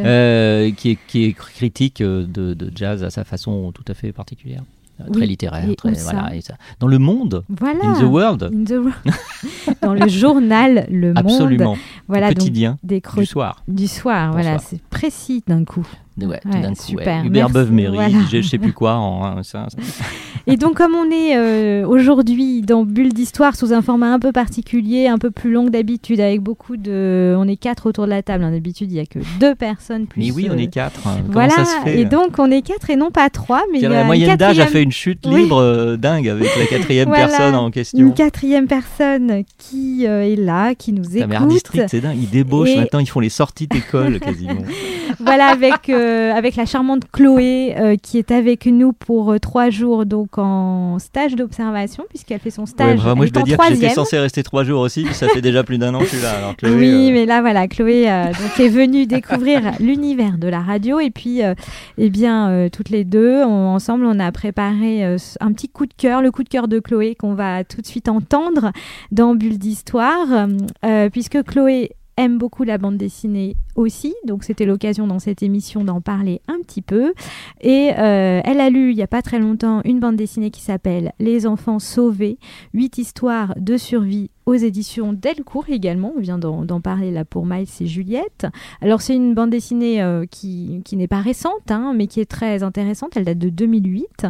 [0.06, 3.93] Euh, qui, est, qui est critique euh, de, de jazz à sa façon tout à
[3.93, 5.70] fait particulière, euh, très Oui, littéraire.
[5.70, 6.56] et Très, voilà, et ça.
[6.80, 7.84] Dans le monde, Voilà.
[7.84, 8.93] in the world, In the world.
[9.82, 11.18] Dans le journal Le Monde.
[11.18, 11.78] absolument,
[12.08, 13.64] Voilà, donc quotidien, des du soir.
[13.68, 14.32] du soir.
[14.32, 14.70] Voilà, Bonsoir.
[14.70, 15.86] c'est précis d'un coup.
[16.22, 17.28] Ouais, tout Ouais, d'un coup, super, ouais.
[17.28, 18.18] Hubert merci, Beuve-Méry, voilà.
[18.32, 18.93] je sais plus quoi.
[18.95, 19.78] En, ça, ça-
[20.47, 24.32] Et donc, comme on est euh, aujourd'hui dans Bulle d'Histoire sous un format un peu
[24.32, 27.36] particulier, un peu plus long que d'habitude, avec beaucoup de.
[27.38, 28.43] On est quatre autour de la table.
[28.43, 28.51] hein.
[28.51, 30.05] D'habitude, il n'y a que deux personnes.
[30.05, 31.05] Plus, Mais oui, on euh, est quatre.
[31.07, 31.16] hein.
[31.22, 33.80] Comment Voilà, ça se fait et donc on est quatre et non pas trois, mais
[33.80, 35.41] il y a la moyenne d'âge a fait une chute Oui.
[35.43, 37.28] libre euh, dingue avec la quatrième Voilà.
[37.28, 37.99] personne en question.
[37.99, 41.53] une quatrième personne qui euh, est là, qui nous Putain, mais Art écoute.
[41.55, 42.18] District, c'est dingue.
[42.22, 44.61] Ils débauchent Et- maintenant, ils font les sorties d'école quasiment.
[45.20, 46.05] voilà, avec, euh,
[46.36, 50.99] avec la charmante Chloé euh, qui est avec nous pour euh, trois jours donc en
[50.99, 53.03] stage d'observation, puisqu'elle fait son Ouais, stage.
[53.03, 55.41] bah, moi, je dois dire que j'étais censé rester trois jours aussi, puis ça fait
[55.41, 56.32] déjà plus d'un an que je suis là.
[56.38, 60.47] Alors, Chloé, oui, euh, mais là voilà, Chloé euh, donc est venue découvrir l'univers de
[60.47, 61.53] la radio et puis euh,
[61.97, 65.86] eh bien euh, toutes les deux on- ensemble on a préparé euh, un petit coup
[65.86, 68.72] de cœur, le coup de cœur de Chloé qu'on va tout de suite entendre
[69.12, 70.47] dans Bulle d'histoire
[70.86, 75.84] euh, puisque Chloé aime beaucoup la bande dessinée aussi, donc c'était l'occasion dans cette émission
[75.84, 77.13] d'en parler un petit peu.
[77.61, 80.61] Et euh, elle a lu il n'y a pas très longtemps une bande dessinée qui
[80.61, 82.38] s'appelle Les enfants sauvés,
[82.74, 86.14] huit histoires de survie aux éditions Delcourt également.
[86.16, 88.48] On vient d'en parler là pour Miles et Juliette.
[88.82, 92.30] Alors c'est une bande dessinée euh, qui, qui n'est pas récente, hein, mais qui est
[92.30, 93.18] très intéressante.
[93.18, 94.28] Elle date de 2008.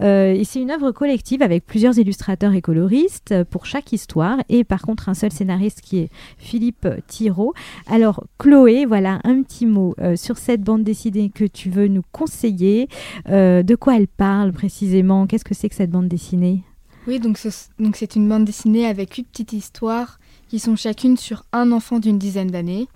[0.00, 4.38] Euh, et c'est une œuvre collective avec plusieurs illustrateurs et coloristes euh, pour chaque histoire.
[4.48, 7.52] Et par contre un seul scénariste qui est Philippe Thiraud.
[7.86, 12.88] Alors Chloé, voilà un petit mot sur cette bande dessinée que tu veux nous conseiller.
[13.26, 15.26] De quoi elle parle précisément?
[15.26, 16.62] Qu'est-ce que c'est que cette bande dessinée?
[17.08, 17.48] Oui, donc ce-
[17.80, 21.98] donc c'est une bande dessinée avec huit petites histoires qui sont chacune sur un enfant
[21.98, 22.86] d'une dizaine d'années.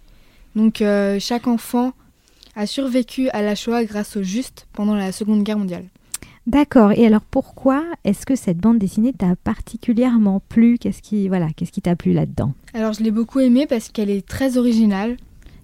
[0.54, 1.92] Donc euh, chaque enfant
[2.54, 5.86] a survécu à la Shoah grâce au juste pendant la Seconde Guerre mondiale.
[6.46, 6.92] D'accord.
[6.92, 10.76] Et alors pourquoi est-ce que cette bande dessinée t'a particulièrement plu?
[10.78, 12.52] Qu'est-ce qui voilà, qu'est-ce qui t'a plu là-dedans?
[12.74, 15.16] Alors je l'ai beaucoup aimée parce qu'elle est très originale.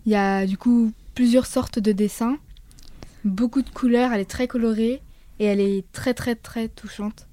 [0.06, 2.38] Il y a du coup plusieurs sortes de dessins,
[3.24, 5.02] beaucoup de couleurs, elle est très colorée
[5.38, 7.26] et elle est très très très touchante.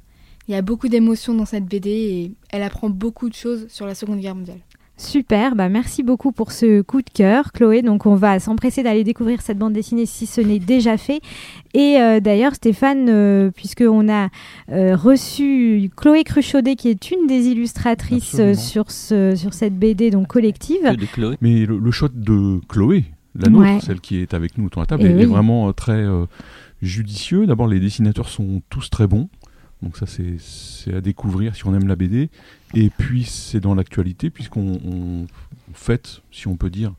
[0.47, 3.85] Il y a beaucoup d'émotions dans cette BD et elle apprend beaucoup de choses sur
[3.85, 4.59] la Seconde Guerre mondiale.
[4.97, 7.81] Super, bah merci beaucoup pour ce coup de cœur, Chloé.
[7.81, 11.19] Donc, on va s'empresser d'aller découvrir cette bande dessinée si ce n'est déjà fait.
[11.73, 14.29] Et euh, d'ailleurs, Stéphane, euh, puisqu'on a
[14.71, 18.55] euh, reçu Chloé Cruchaudet, qui est une des illustratrices Absolument.
[18.57, 20.83] sur, ce, sur cette BD donc collective.
[20.83, 21.35] Que de Chloé.
[21.41, 23.03] Mais le, le shot de Chloé,
[23.37, 23.79] la nôtre, Ouais.
[23.81, 26.25] celle qui est avec nous autour de la table, Eh est, vraiment euh, très euh,
[26.81, 27.45] judicieux.
[27.47, 29.27] D'abord, les dessinateurs sont tous très bons.
[29.85, 32.29] Donc ça, c'est- c'est à découvrir si on aime la BD.
[32.73, 35.25] Et puis, c'est dans l'actualité, puisqu'on on
[35.73, 36.93] fête, si on peut dire,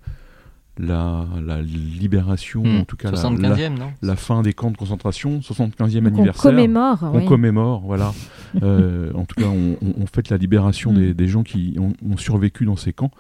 [0.79, 2.81] la, la libération, Hmm.
[2.81, 3.91] en tout cas la, la, 75e, non?
[4.03, 6.43] la fin des camps de concentration, 75e Donc, on anniversaire.
[6.43, 6.99] commémore.
[7.03, 7.25] On oui.
[7.27, 8.13] commémore, voilà.
[8.63, 10.97] Euh, en tout cas, on, on- on fête la libération Mm.
[10.97, 13.11] des, des gens qui ont, ont survécu dans ces camps.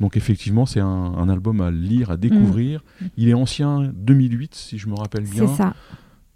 [0.00, 2.82] Donc effectivement, c'est un, un album à lire, à découvrir.
[3.00, 3.04] Mm.
[3.16, 5.46] Il est ancien 2008, si je me rappelle bien.
[5.46, 5.74] C'est ça.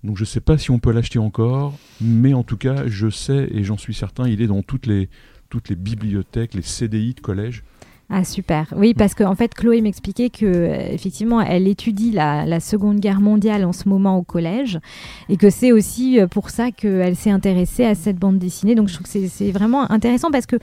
[0.07, 3.11] Donc je ne sais pas si on peut l'acheter encore, mais en tout cas, je
[3.11, 5.09] sais et j'en suis certain, il est dans toutes les,
[5.71, 7.65] bibliothèques, les CDI de collège.
[8.09, 8.73] Ah super.
[8.77, 13.21] Oui, parce qu'en fait, Chloé m'expliquait que euh, effectivement, elle étudie la, la Seconde Guerre
[13.21, 14.79] mondiale en ce moment au collège,
[15.29, 18.77] et que c'est aussi euh, pour ça qu'elle s'est intéressée à cette bande dessinée.
[18.77, 20.55] Donc, je trouve que c'est- vraiment intéressant parce que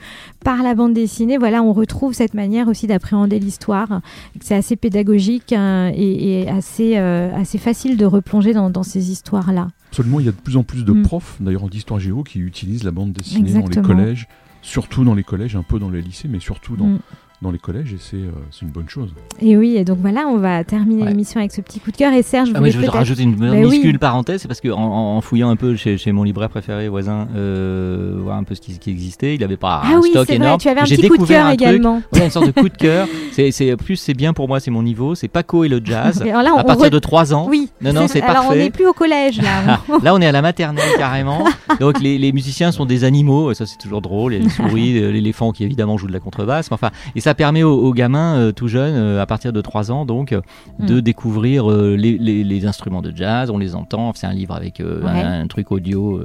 [0.42, 4.00] par la bande dessinée, voilà, on retrouve cette manière aussi d'appréhender l'histoire.
[4.40, 9.10] C'est assez pédagogique hein, et, et assez euh, assez facile de replonger dans, dans ces
[9.10, 9.68] histoires-là.
[9.90, 11.02] Seulement, il y a de plus en plus de Mm.
[11.02, 14.28] profs, d'ailleurs d'histoire géo, qui utilisent la bande dessinée dans les collèges,
[14.62, 16.98] surtout dans les collèges, un peu dans les lycées, mais surtout dans, Mm.
[17.44, 19.10] Dans les collèges, et c'est euh, c'est une bonne chose.
[19.40, 21.10] Et oui, et donc voilà, on va terminer Ouais.
[21.10, 22.12] l'émission avec ce petit coup de cœur.
[22.12, 23.98] Et Serge, vous Ah, voulez je veux rajouter une Mais minuscule oui.
[23.98, 28.14] parenthèse, c'est parce que en, fouillant un peu chez, chez mon libraire préféré voisin, euh,
[28.18, 30.58] voir un peu ce qui, existait, il n'avait pas Ah un oui, stock énorme.
[30.60, 32.02] tu avais un J'ai petit coup de découvert cœur un truc, également.
[32.10, 33.06] voilà, une sorte de coup de cœur.
[33.32, 35.14] C'est, c'est plus c'est bien pour moi, c'est mon niveau.
[35.16, 36.22] C'est Paco et le jazz.
[36.26, 37.46] Et à on partir re- de 3 ans.
[37.48, 38.58] Oui, Non, non, c'est Alors on parfait.
[38.64, 39.50] n'est plus au collège là.
[39.66, 41.44] Ah, là, on est à la maternelle carrément.
[41.80, 43.50] Donc, les, les musiciens sont des animaux.
[43.50, 44.34] et Ça, c'est toujours drôle.
[44.34, 46.70] Il y a les souris, euh, l'éléphant qui évidemment joue de la contrebasse.
[46.70, 49.60] Mais enfin, et ça permet aux, aux gamins euh, tout jeunes, euh, à partir de
[49.60, 50.40] 3 ans, donc, euh,
[50.78, 51.00] de Mm.
[51.00, 53.50] découvrir les, les- les instruments de jazz.
[53.50, 54.12] On les entend.
[54.14, 55.08] C'est un livre avec Ouais.
[55.10, 56.20] un, un truc audio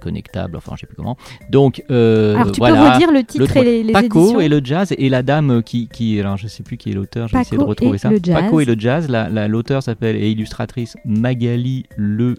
[0.00, 0.56] connectable.
[0.56, 1.16] Enfin, je sais plus comment.
[1.50, 2.76] Donc, Alors tu voilà.
[2.82, 5.22] peux redire le Le titre et les, les Paco éditions et le jazz et la
[5.22, 7.96] dame qui, qui alors je sais plus qui est l'auteur, je vais essayer de retrouver
[7.96, 8.10] et ça.
[8.32, 12.36] Paco et le jazz, la- la- l'auteur s'appelle et illustratrice Magali Le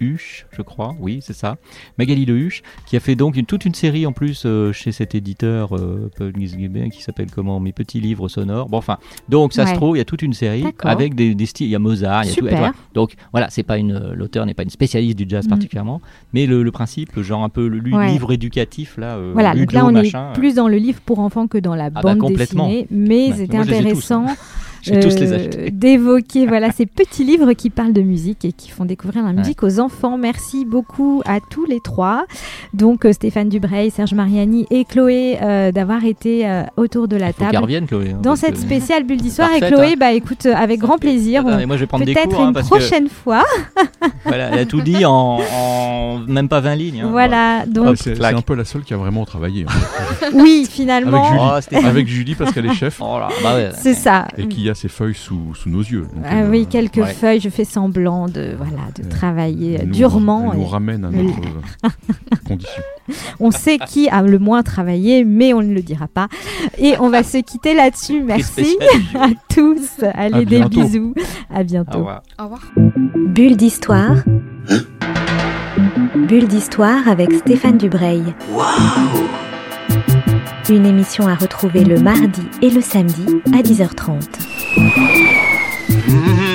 [0.00, 1.56] Huche, je crois, oui c'est ça,
[1.98, 4.92] Magali Le Huche, qui a fait donc une, toute une série en plus euh, chez
[4.92, 6.10] cet éditeur euh,
[6.90, 7.60] qui s'appelle comment?
[7.60, 8.68] Mes petits livres sonores.
[8.68, 8.98] Bon enfin,
[9.28, 9.70] donc ça Ouais.
[9.70, 11.78] se trouve, il y a toute une série avec des, des styles, il y a
[11.78, 12.72] Mozart, il y a tout, et voilà.
[12.94, 15.50] Donc voilà, c'est pas une l'auteur n'est pas une spécialiste du jazz Mm.
[15.50, 16.00] particulièrement,
[16.32, 18.08] mais le, le principe, genre un peu le Ouais.
[18.12, 21.18] livre éducatif là, euh, Voilà, donc là on machin, est plus dans le livre pour
[21.18, 22.68] enfants que dans la bah, bande complètement.
[22.68, 23.62] dessinée, mais Ouais, c'était hein.
[23.62, 24.26] intéressant
[24.88, 25.70] euh, acheter.
[25.72, 29.62] d'évoquer voilà ces petits livres qui parlent de musique et qui font découvrir la musique
[29.62, 30.16] aux enfants.
[30.18, 32.24] Merci beaucoup à tous les trois,
[32.74, 37.32] donc euh, Stéphane Dubreuil, Serge Mariani et Chloé euh, d'avoir été euh, autour de la
[37.32, 38.10] table revienne, Chloé.
[38.14, 39.50] hein, dans cette spéciale bulle d'histoire.
[39.54, 39.94] Et Chloé, hein.
[39.98, 41.46] bah écoute, avec grand plaisir.
[41.46, 43.44] Attends, on- moi je vais prendre des Peut-être cours hein, une parce prochaine fois.
[44.24, 47.00] voilà, elle a tout dit en, en même pas 20 lignes.
[47.02, 47.08] hein.
[47.10, 49.64] Voilà, Ah, donc c'est c'est un peu la seule qui a vraiment travaillé.
[49.66, 50.30] en fait.
[50.34, 51.40] oui, Avec finalement, Julie.
[51.82, 53.70] Oh, Avec Julie, parce qu'elle est chef Oh bah ouais.
[53.76, 54.28] c'est ça.
[54.38, 56.02] et qui a ses feuilles sous, sous nos yeux.
[56.02, 57.12] Donc, Ah elle, oui, euh, quelques ouais.
[57.12, 60.52] feuilles, je fais semblant de, voilà, de Euh, travailler elle nous- durement.
[60.52, 61.38] Elle nous et ramène à notre
[61.84, 61.88] euh,
[62.46, 62.82] condition.
[63.40, 66.28] on sait qui a le moins travaillé, mais on ne le dira pas.
[66.78, 68.22] Et on va se quitter là-dessus.
[68.22, 68.76] Merci
[69.14, 70.00] à tous.
[70.14, 71.14] Allez, des bisous.
[71.52, 71.98] À Au bientôt.
[71.98, 72.22] revoir.
[72.38, 72.62] Au revoir.
[73.16, 74.16] Bulle d'histoire.
[76.14, 78.22] Bulle d'histoire avec Stéphane Dubreuil.
[80.70, 84.20] Une émission à retrouver le mardi et le samedi à 10h30.
[84.76, 86.49] Mhm.